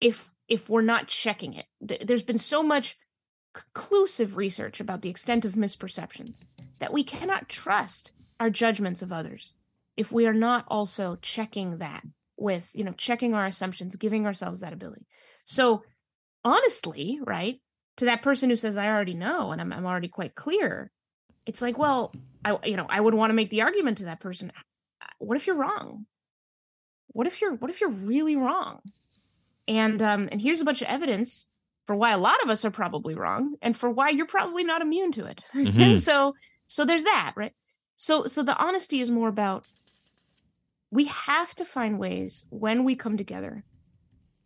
[0.00, 1.66] if if we're not checking it.
[1.80, 2.96] There's been so much
[3.54, 6.34] conclusive research about the extent of misperceptions
[6.80, 9.54] that we cannot trust our judgments of others
[9.96, 12.02] if we are not also checking that
[12.36, 15.06] with, you know, checking our assumptions, giving ourselves that ability.
[15.44, 15.82] So,
[16.44, 17.60] honestly, right,
[18.00, 20.90] to that person who says, I already know and I'm, I'm already quite clear,
[21.46, 22.12] it's like, well,
[22.44, 24.50] I, you know, I would want to make the argument to that person
[25.18, 26.06] what if you're wrong?
[27.08, 28.80] What if you're what if you're really wrong?
[29.68, 31.46] And um and here's a bunch of evidence
[31.86, 34.82] for why a lot of us are probably wrong and for why you're probably not
[34.82, 35.40] immune to it.
[35.54, 35.96] Mm-hmm.
[35.96, 36.34] so
[36.66, 37.52] so there's that, right?
[37.96, 39.66] So so the honesty is more about
[40.90, 43.64] we have to find ways when we come together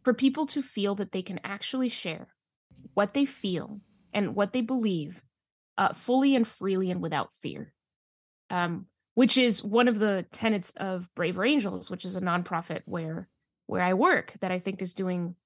[0.03, 2.34] for people to feel that they can actually share
[2.95, 3.81] what they feel
[4.13, 5.23] and what they believe
[5.77, 7.73] uh, fully and freely and without fear.
[8.51, 13.29] Um, which is one of the tenets of Braver Angels, which is a nonprofit where
[13.67, 15.37] where I work that I think is doing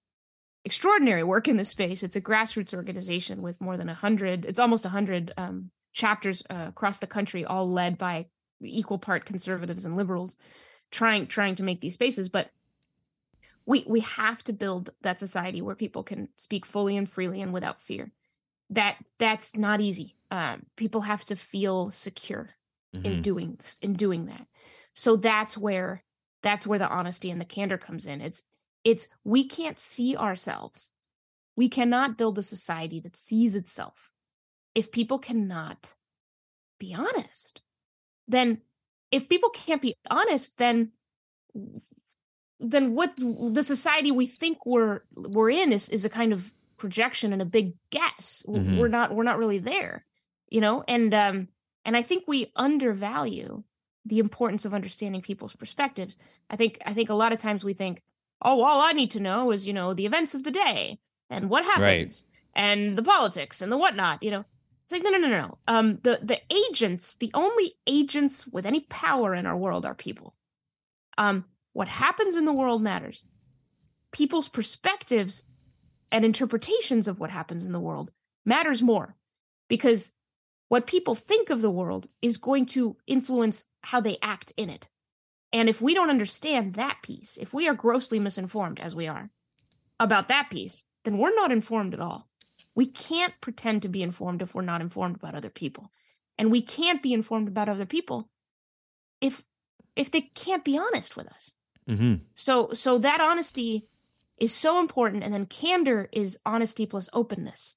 [0.65, 2.03] extraordinary work in this space.
[2.03, 6.43] It's a grassroots organization with more than a hundred, it's almost a hundred um, chapters
[6.51, 8.27] uh, across the country, all led by
[8.63, 10.37] equal part conservatives and liberals,
[10.91, 12.29] trying trying to make these spaces.
[12.29, 12.51] But
[13.69, 17.53] we we have to build that society where people can speak fully and freely and
[17.53, 18.11] without fear.
[18.71, 20.17] That that's not easy.
[20.31, 22.55] Um, people have to feel secure
[22.97, 23.05] mm-hmm.
[23.05, 24.47] in doing in doing that.
[24.95, 26.03] So that's where
[26.43, 28.23] that's where the honesty and the candor comes in.
[28.23, 28.43] It's
[28.85, 30.91] it's we can't see ourselves.
[31.55, 34.13] We cannot build a society that sees itself
[34.75, 35.95] if people cannot
[36.81, 37.61] be honest.
[38.27, 38.63] Then
[39.11, 40.93] if people can't be honest, then
[42.61, 47.33] then what the society we think we're we're in is is a kind of projection
[47.33, 48.43] and a big guess.
[48.49, 48.79] Mm-hmm.
[48.79, 50.05] We're not we're not really there,
[50.49, 50.83] you know.
[50.87, 51.49] And um
[51.85, 53.63] and I think we undervalue
[54.07, 56.17] the importance of understanding people's perspectives.
[56.51, 58.03] I think I think a lot of times we think,
[58.43, 60.99] oh, all I need to know is you know the events of the day
[61.31, 62.25] and what happens
[62.57, 62.65] right.
[62.65, 64.23] and the politics and the whatnot.
[64.23, 64.45] You know,
[64.85, 65.59] it's like no, no, no, no.
[65.69, 70.35] Um, the the agents, the only agents with any power in our world are people.
[71.17, 71.45] Um,
[71.79, 73.23] what happens in the world matters.
[74.11, 75.45] People's perspectives
[76.11, 78.11] and interpretations of what happens in the world
[78.45, 79.15] matters more
[79.69, 80.11] because
[80.69, 84.89] what people think of the world is going to influence how they act in it.
[85.53, 89.31] And if we don't understand that piece, if we are grossly misinformed, as we are,
[90.01, 92.29] about that piece, then we're not informed at all.
[92.75, 95.93] We can't pretend to be informed if we're not informed about other people.
[96.39, 98.29] And we can't be informed about other people
[99.21, 99.45] if
[99.95, 101.55] if they can't be honest with us.
[101.89, 102.15] Mm-hmm.
[102.35, 103.87] So so that honesty
[104.37, 105.25] is so important.
[105.25, 107.77] And then candor is honesty plus openness.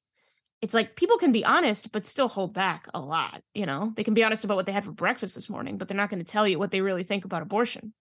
[0.62, 3.41] It's like people can be honest, but still hold back a lot.
[3.55, 5.88] You know, they can be honest about what they had for breakfast this morning, but
[5.88, 7.93] they're not going to tell you what they really think about abortion.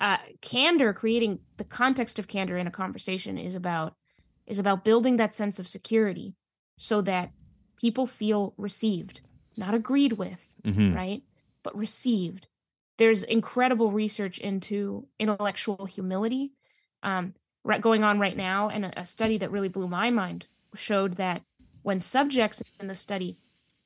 [0.00, 3.94] Uh, candor, creating the context of candor in a conversation, is about
[4.46, 6.34] is about building that sense of security,
[6.76, 7.30] so that
[7.76, 9.20] people feel received,
[9.56, 10.94] not agreed with, mm-hmm.
[10.94, 11.22] right,
[11.62, 12.48] but received.
[13.02, 16.52] There's incredible research into intellectual humility.
[17.02, 17.34] Um,
[17.80, 20.46] going on right now, and a, study that really blew my mind
[20.76, 21.42] showed that
[21.82, 23.38] when subjects in the study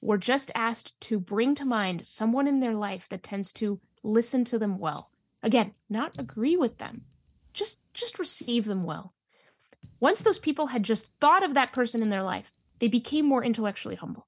[0.02, 4.44] were just asked to bring to mind someone in their life that tends to listen
[4.44, 5.08] to them well,
[5.42, 7.06] again, not agree with them,
[7.54, 9.14] just just receive them well.
[9.98, 13.42] Once those people had just thought of that person in their life, they became more
[13.42, 14.26] intellectually humble,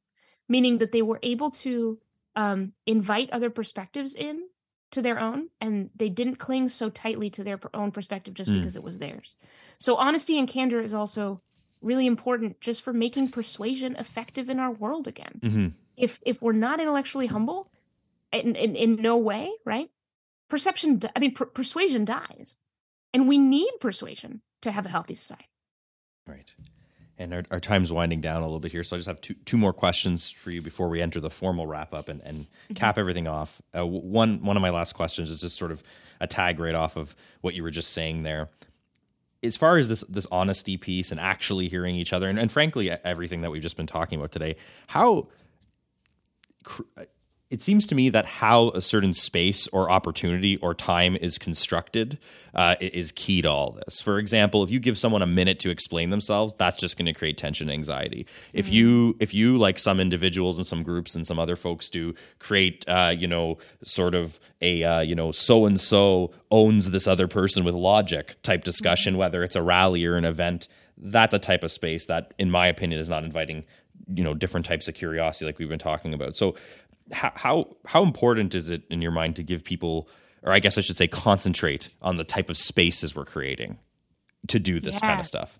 [0.48, 1.98] meaning that they were able to
[2.36, 4.44] um, invite other perspectives in
[4.90, 8.58] to their own and they didn't cling so tightly to their own perspective just mm.
[8.58, 9.36] because it was theirs.
[9.78, 11.40] So honesty and candor is also
[11.80, 15.40] really important just for making persuasion effective in our world again.
[15.40, 15.68] Mm-hmm.
[15.96, 17.70] If if we're not intellectually humble
[18.32, 19.90] in, in, in no way, right?
[20.48, 22.56] Perception I mean per- persuasion dies.
[23.14, 25.48] And we need persuasion to have a healthy society.
[26.26, 26.52] Right
[27.18, 29.34] and our, our, time's winding down a little bit here, so I just have two
[29.44, 32.74] two more questions for you before we enter the formal wrap up and, and mm-hmm.
[32.74, 33.60] cap everything off.
[33.76, 35.82] Uh, one one of my last questions is just sort of
[36.20, 38.48] a tag right off of what you were just saying there.
[39.42, 42.90] As far as this this honesty piece and actually hearing each other, and, and frankly
[42.90, 44.56] everything that we've just been talking about today,
[44.86, 45.28] how
[47.50, 52.18] it seems to me that how a certain space or opportunity or time is constructed
[52.54, 54.02] uh, is key to all this.
[54.02, 57.14] For example, if you give someone a minute to explain themselves, that's just going to
[57.14, 58.24] create tension and anxiety.
[58.24, 58.58] Mm-hmm.
[58.58, 62.14] If you if you like some individuals and some groups and some other folks do
[62.38, 67.06] create, uh, you know, sort of a uh, you know so and so owns this
[67.06, 69.20] other person with logic type discussion, mm-hmm.
[69.20, 70.68] whether it's a rally or an event,
[70.98, 73.64] that's a type of space that, in my opinion, is not inviting
[74.14, 76.54] you know different types of curiosity like we've been talking about so
[77.12, 80.08] how how important is it in your mind to give people
[80.42, 83.78] or I guess I should say concentrate on the type of spaces we're creating
[84.48, 85.08] to do this yeah.
[85.08, 85.58] kind of stuff?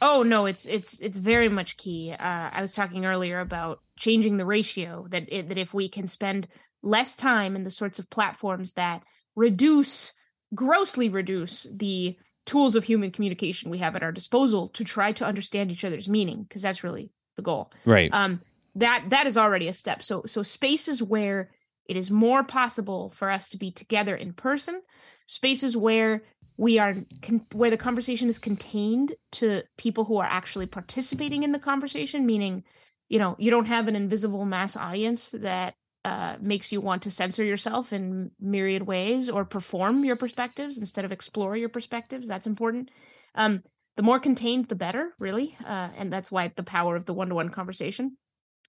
[0.00, 2.12] Oh no, it's it's it's very much key.
[2.12, 6.08] Uh, I was talking earlier about changing the ratio that it, that if we can
[6.08, 6.48] spend
[6.82, 9.02] less time in the sorts of platforms that
[9.36, 10.12] reduce
[10.54, 15.24] grossly reduce the tools of human communication we have at our disposal to try to
[15.24, 17.70] understand each other's meaning because that's really the goal.
[17.84, 18.12] Right.
[18.12, 18.40] Um
[18.74, 20.02] that that is already a step.
[20.02, 21.50] So so spaces where
[21.86, 24.80] it is more possible for us to be together in person
[25.26, 26.22] spaces where
[26.56, 31.52] we are con- where the conversation is contained to people who are actually participating in
[31.52, 32.62] the conversation meaning
[33.08, 37.10] you know you don't have an invisible mass audience that uh, makes you want to
[37.10, 42.26] censor yourself in myriad ways or perform your perspectives instead of explore your perspectives.
[42.26, 42.90] That's important.
[43.36, 43.62] Um,
[43.96, 47.50] the more contained the better really uh, and that's why the power of the one-to-one
[47.50, 48.16] conversation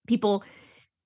[0.08, 0.44] people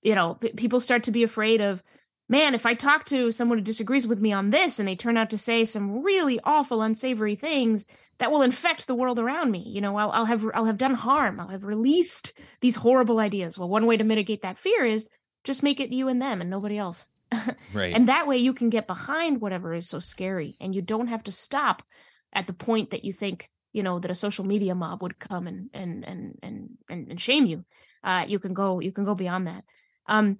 [0.01, 1.83] you know p- people start to be afraid of
[2.29, 5.17] man if i talk to someone who disagrees with me on this and they turn
[5.17, 7.85] out to say some really awful unsavory things
[8.19, 10.95] that will infect the world around me you know I'll, I'll have i'll have done
[10.95, 13.57] harm i'll have released these horrible ideas.
[13.57, 15.07] Well one way to mitigate that fear is
[15.43, 17.07] just make it you and them and nobody else.
[17.73, 17.93] Right.
[17.93, 21.23] And that way you can get behind whatever is so scary and you don't have
[21.25, 21.83] to stop
[22.31, 25.45] at the point that you think you know that a social media mob would come
[25.45, 27.65] and and and and and, and shame you
[28.03, 29.63] uh, you can go you can go beyond that
[30.07, 30.37] um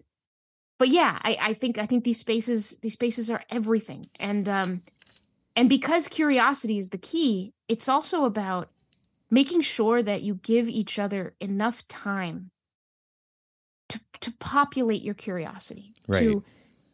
[0.79, 4.81] but yeah I, I think i think these spaces these spaces are everything and um
[5.55, 8.69] and because curiosity is the key it's also about
[9.29, 12.51] making sure that you give each other enough time
[13.89, 16.21] to to populate your curiosity right.
[16.21, 16.43] to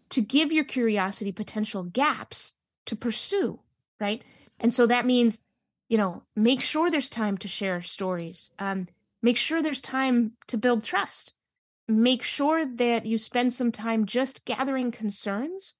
[0.10, 2.54] to give your curiosity potential gaps
[2.86, 3.60] to pursue
[4.00, 4.24] right
[4.64, 5.42] And so that means,
[5.90, 8.52] you know, make sure there's time to share stories.
[8.58, 8.88] Um,
[9.24, 11.34] make sure there's time to build trust.
[11.88, 15.74] Make sure that you spend some time just gathering concerns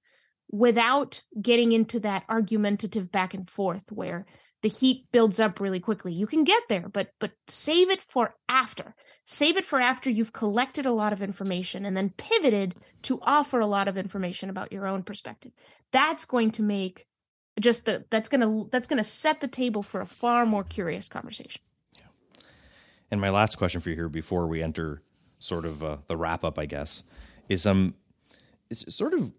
[0.52, 4.26] without getting into that argumentative back and forth where
[4.64, 6.14] the heat builds up really quickly.
[6.14, 8.96] You can get there, but but save it for after.
[9.26, 13.60] Save it for after you've collected a lot of information and then pivoted to offer
[13.60, 15.52] a lot of information about your own perspective.
[15.92, 17.06] That's going to make
[17.60, 20.64] just the that's going to that's going to set the table for a far more
[20.64, 21.62] curious conversation.
[23.12, 25.02] And my last question for you here before we enter
[25.40, 27.04] sort of uh, the wrap up, I guess,
[27.50, 27.96] is um
[28.70, 29.32] is sort of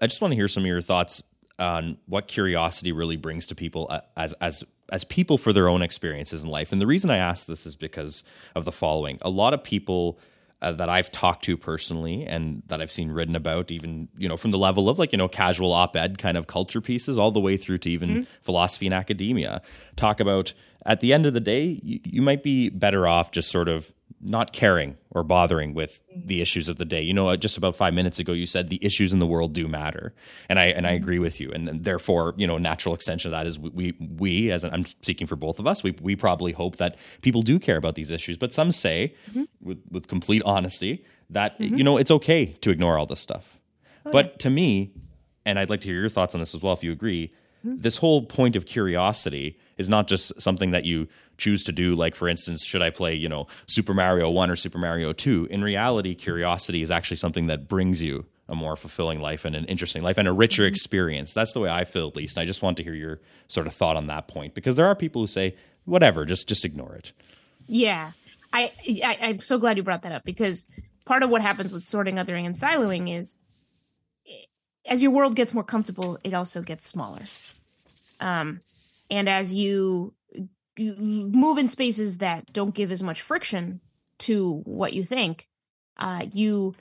[0.00, 1.22] I just want to hear some of your thoughts
[1.58, 6.42] on what curiosity really brings to people as as as people for their own experiences
[6.42, 6.72] in life.
[6.72, 8.24] And the reason I ask this is because
[8.54, 10.18] of the following: a lot of people.
[10.62, 14.38] Uh, that I've talked to personally and that I've seen written about, even you know,
[14.38, 17.40] from the level of like you know casual op-ed kind of culture pieces, all the
[17.40, 18.22] way through to even mm-hmm.
[18.40, 19.60] philosophy and academia,
[19.96, 20.54] talk about
[20.86, 23.92] at the end of the day, you, you might be better off just sort of
[24.20, 27.02] not caring or bothering with the issues of the day.
[27.02, 29.68] You know, just about five minutes ago, you said the issues in the world do
[29.68, 30.14] matter,
[30.48, 31.50] and I and I agree with you.
[31.52, 35.36] And, therefore, you know, natural extension of that is we we as I'm speaking for
[35.36, 38.38] both of us, we we probably hope that people do care about these issues.
[38.38, 39.44] But some say, mm-hmm.
[39.60, 41.76] with with complete honesty, that mm-hmm.
[41.76, 43.58] you know it's okay to ignore all this stuff.
[44.06, 44.36] Oh, but yeah.
[44.38, 44.92] to me,
[45.44, 47.32] and I'd like to hear your thoughts on this as well, if you agree.
[47.64, 52.14] This whole point of curiosity is not just something that you choose to do like
[52.14, 55.64] for instance should i play you know super mario 1 or super mario 2 in
[55.64, 60.02] reality curiosity is actually something that brings you a more fulfilling life and an interesting
[60.02, 60.68] life and a richer mm-hmm.
[60.68, 61.32] experience.
[61.32, 62.36] That's the way i feel at least.
[62.36, 64.86] And i just want to hear your sort of thought on that point because there
[64.86, 67.12] are people who say whatever just just ignore it.
[67.66, 68.12] Yeah.
[68.52, 68.70] I,
[69.02, 70.66] I i'm so glad you brought that up because
[71.06, 73.36] part of what happens with sorting othering and siloing is
[74.86, 77.22] as your world gets more comfortable it also gets smaller
[78.20, 78.60] um
[79.10, 80.14] and as you
[80.76, 83.80] you move in spaces that don't give as much friction
[84.18, 85.48] to what you think,
[85.98, 86.74] uh, you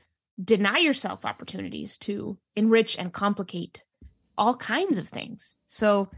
[0.43, 3.83] deny yourself opportunities to enrich and complicate
[4.37, 5.55] all kinds of things.
[5.67, 6.09] So,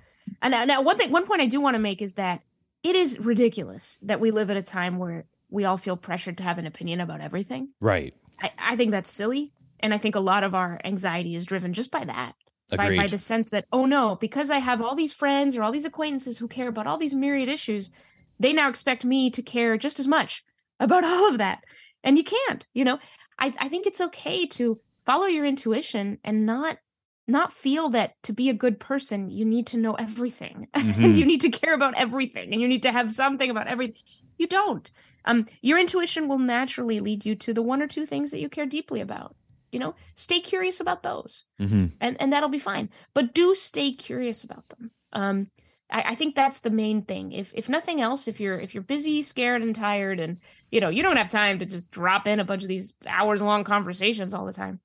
[0.42, 2.42] and now, now one thing, one point I do want to make is that
[2.84, 6.44] it is ridiculous that we live at a time where we all feel pressured to
[6.44, 7.70] have an opinion about everything.
[7.82, 8.14] Right.
[8.40, 9.52] I, I think that's silly.
[9.80, 12.34] And I think a lot of our anxiety is driven just by that
[12.70, 15.72] by, by the sense that oh no because i have all these friends or all
[15.72, 17.92] these acquaintances who care about all these myriad issues
[18.40, 20.44] they now expect me to care just as much
[20.80, 21.64] about all of that.
[22.04, 23.00] And you can't you know?
[23.38, 26.78] I, I think it's okay to follow your intuition and not
[27.28, 30.68] not feel that to be a good person you need to know everything.
[30.76, 31.04] Mm-hmm.
[31.04, 34.02] and you need to care about everything and you need to have something about everything
[34.38, 34.90] you don't.
[35.26, 38.50] Um your intuition will naturally lead you to the one or two things that you
[38.50, 39.36] care deeply about
[39.76, 41.88] you know stay curious about those mm-hmm.
[42.00, 44.90] and and that'll be fine but do stay curious about them.
[45.12, 45.48] Um
[45.92, 47.34] I, I, think that's the main thing.
[47.34, 50.38] If if nothing else if you're if you're busy scared and tired and
[50.72, 53.42] you know you don't have time to just drop in a bunch of these hours
[53.42, 54.80] long conversations all the time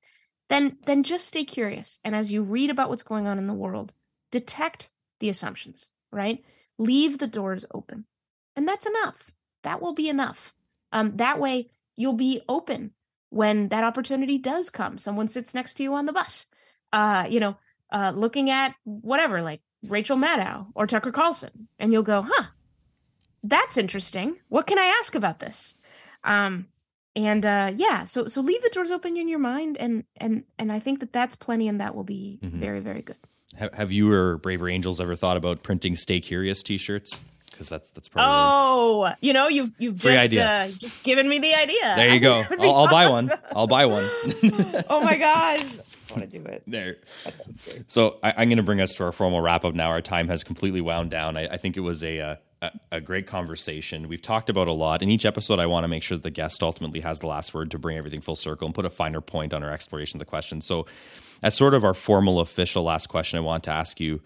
[0.49, 3.55] then then just stay curious and as you read about what's going on in the
[3.55, 3.93] world
[4.33, 6.45] detect the assumptions right?
[6.79, 8.07] Leave the doors open
[8.57, 9.31] and that's enough.
[9.63, 10.53] That will be enough.
[10.91, 12.91] Um that way you'll be open
[13.31, 14.99] when that opportunity does come.
[14.99, 16.47] Someone sits next to you on the bus,
[16.93, 17.57] uh, you know,
[17.91, 22.45] uh, looking at whatever, like Rachel Maddow or Tucker Carlson, and you'll go, huh,
[23.43, 24.37] that's interesting.
[24.49, 25.75] What can I ask about this?
[26.25, 26.67] Um,
[27.17, 30.71] and uh, yeah, so so leave the doors open in your mind, and and and
[30.71, 32.61] I think that that's plenty, and that will be mm-hmm.
[32.61, 33.17] very very good.
[33.73, 37.21] Have you or Braver Angels ever thought about printing "Stay Curious" T-shirts?
[37.61, 40.47] Because that's that's probably oh you know you've you've just idea.
[40.47, 41.95] Uh, just given me the idea.
[41.95, 42.43] There you go.
[42.59, 43.31] I'll, I'll buy one.
[43.55, 44.11] I'll buy one.
[44.89, 45.61] oh my gosh.
[45.61, 46.63] I want to do it.
[46.67, 46.97] There.
[47.25, 47.85] That sounds good.
[47.89, 49.91] So I, am going to bring us to our formal wrap up now.
[49.91, 51.37] Our time has completely wound down.
[51.37, 54.09] I, I think it was a, uh, a, a great conversation.
[54.09, 55.03] We've talked about a lot.
[55.03, 57.55] In each episode, I want to make sure that the guest ultimately has the last
[57.55, 60.21] word to bring everything full circle and put a finer point on our exploration of
[60.21, 60.63] the question.
[60.63, 60.87] So,
[61.43, 64.21] as sort of our formal, official last question, I want to ask you: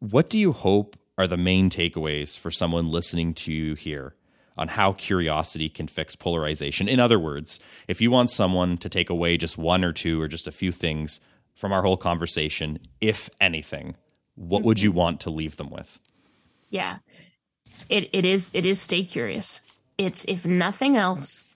[0.00, 4.14] What do you hope are the main takeaways for someone listening to you here
[4.56, 6.88] on how curiosity can fix polarization?
[6.88, 7.58] In other words,
[7.88, 10.72] if you want someone to take away just one or two or just a few
[10.72, 11.20] things
[11.54, 13.96] from our whole conversation, if anything,
[14.36, 14.98] what would you mm-hmm.
[14.98, 15.98] want to leave them with?
[16.70, 16.98] Yeah.
[17.88, 19.60] It it is it is stay curious.
[19.98, 21.46] It's if nothing else,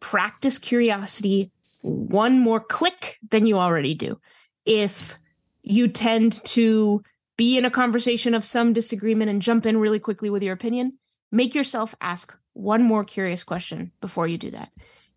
[0.00, 1.50] practice curiosity
[1.82, 4.20] one more click than you already do.
[4.66, 5.16] If
[5.62, 7.02] you tend to
[7.40, 10.98] be in a conversation of some disagreement and jump in really quickly with your opinion,
[11.32, 14.70] make yourself ask one more curious question before you do that.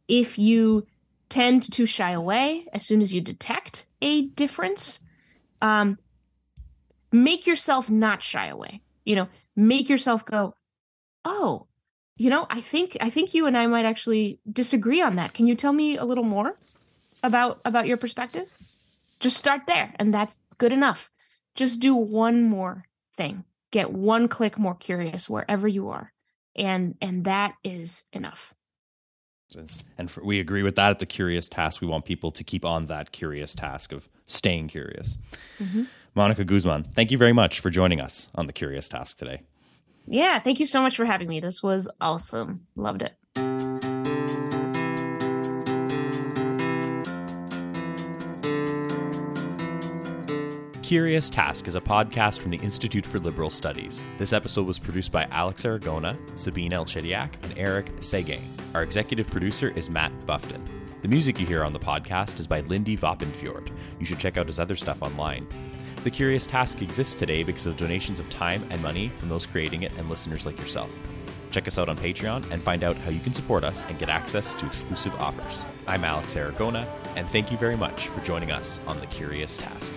[0.08, 0.88] If you
[1.28, 5.02] tend to shy away as soon as you detect a difference,
[5.62, 6.00] um,
[7.12, 8.82] make yourself not shy away.
[9.04, 10.56] You know, make yourself go,
[11.26, 11.68] "Oh,
[12.16, 15.34] you know, I think I think you and I might actually disagree on that.
[15.34, 16.58] Can you tell me a little more
[17.22, 18.48] about about your perspective?"
[19.20, 21.10] Just start there and that's good enough.
[21.56, 22.86] Just do one more
[23.18, 23.44] thing.
[23.72, 26.12] Get one click more curious wherever you are.
[26.56, 28.54] And and that is enough.
[29.98, 31.82] And for, we agree with that at the curious task.
[31.82, 35.18] We want people to keep on that curious task of staying curious.
[35.60, 35.84] Mm-hmm.
[36.16, 39.42] Monica Guzman, thank you very much for joining us on the Curious Task today.
[40.06, 41.40] Yeah, thank you so much for having me.
[41.40, 42.68] This was awesome.
[42.76, 43.73] Loved it.
[50.84, 54.04] Curious Task is a podcast from the Institute for Liberal Studies.
[54.18, 58.42] This episode was produced by Alex Aragona, Sabine Elchediak, and Eric Seguin.
[58.74, 60.62] Our executive producer is Matt Bufton.
[61.02, 63.70] The music you hear on the podcast is by Lindy Vopnfjörð.
[63.98, 65.48] You should check out his other stuff online.
[66.04, 69.84] The Curious Task exists today because of donations of time and money from those creating
[69.84, 70.92] it and listeners like yourself.
[71.50, 74.10] Check us out on Patreon and find out how you can support us and get
[74.10, 75.64] access to exclusive offers.
[75.88, 79.94] I'm Alex Aragona, and thank you very much for joining us on The Curious Task.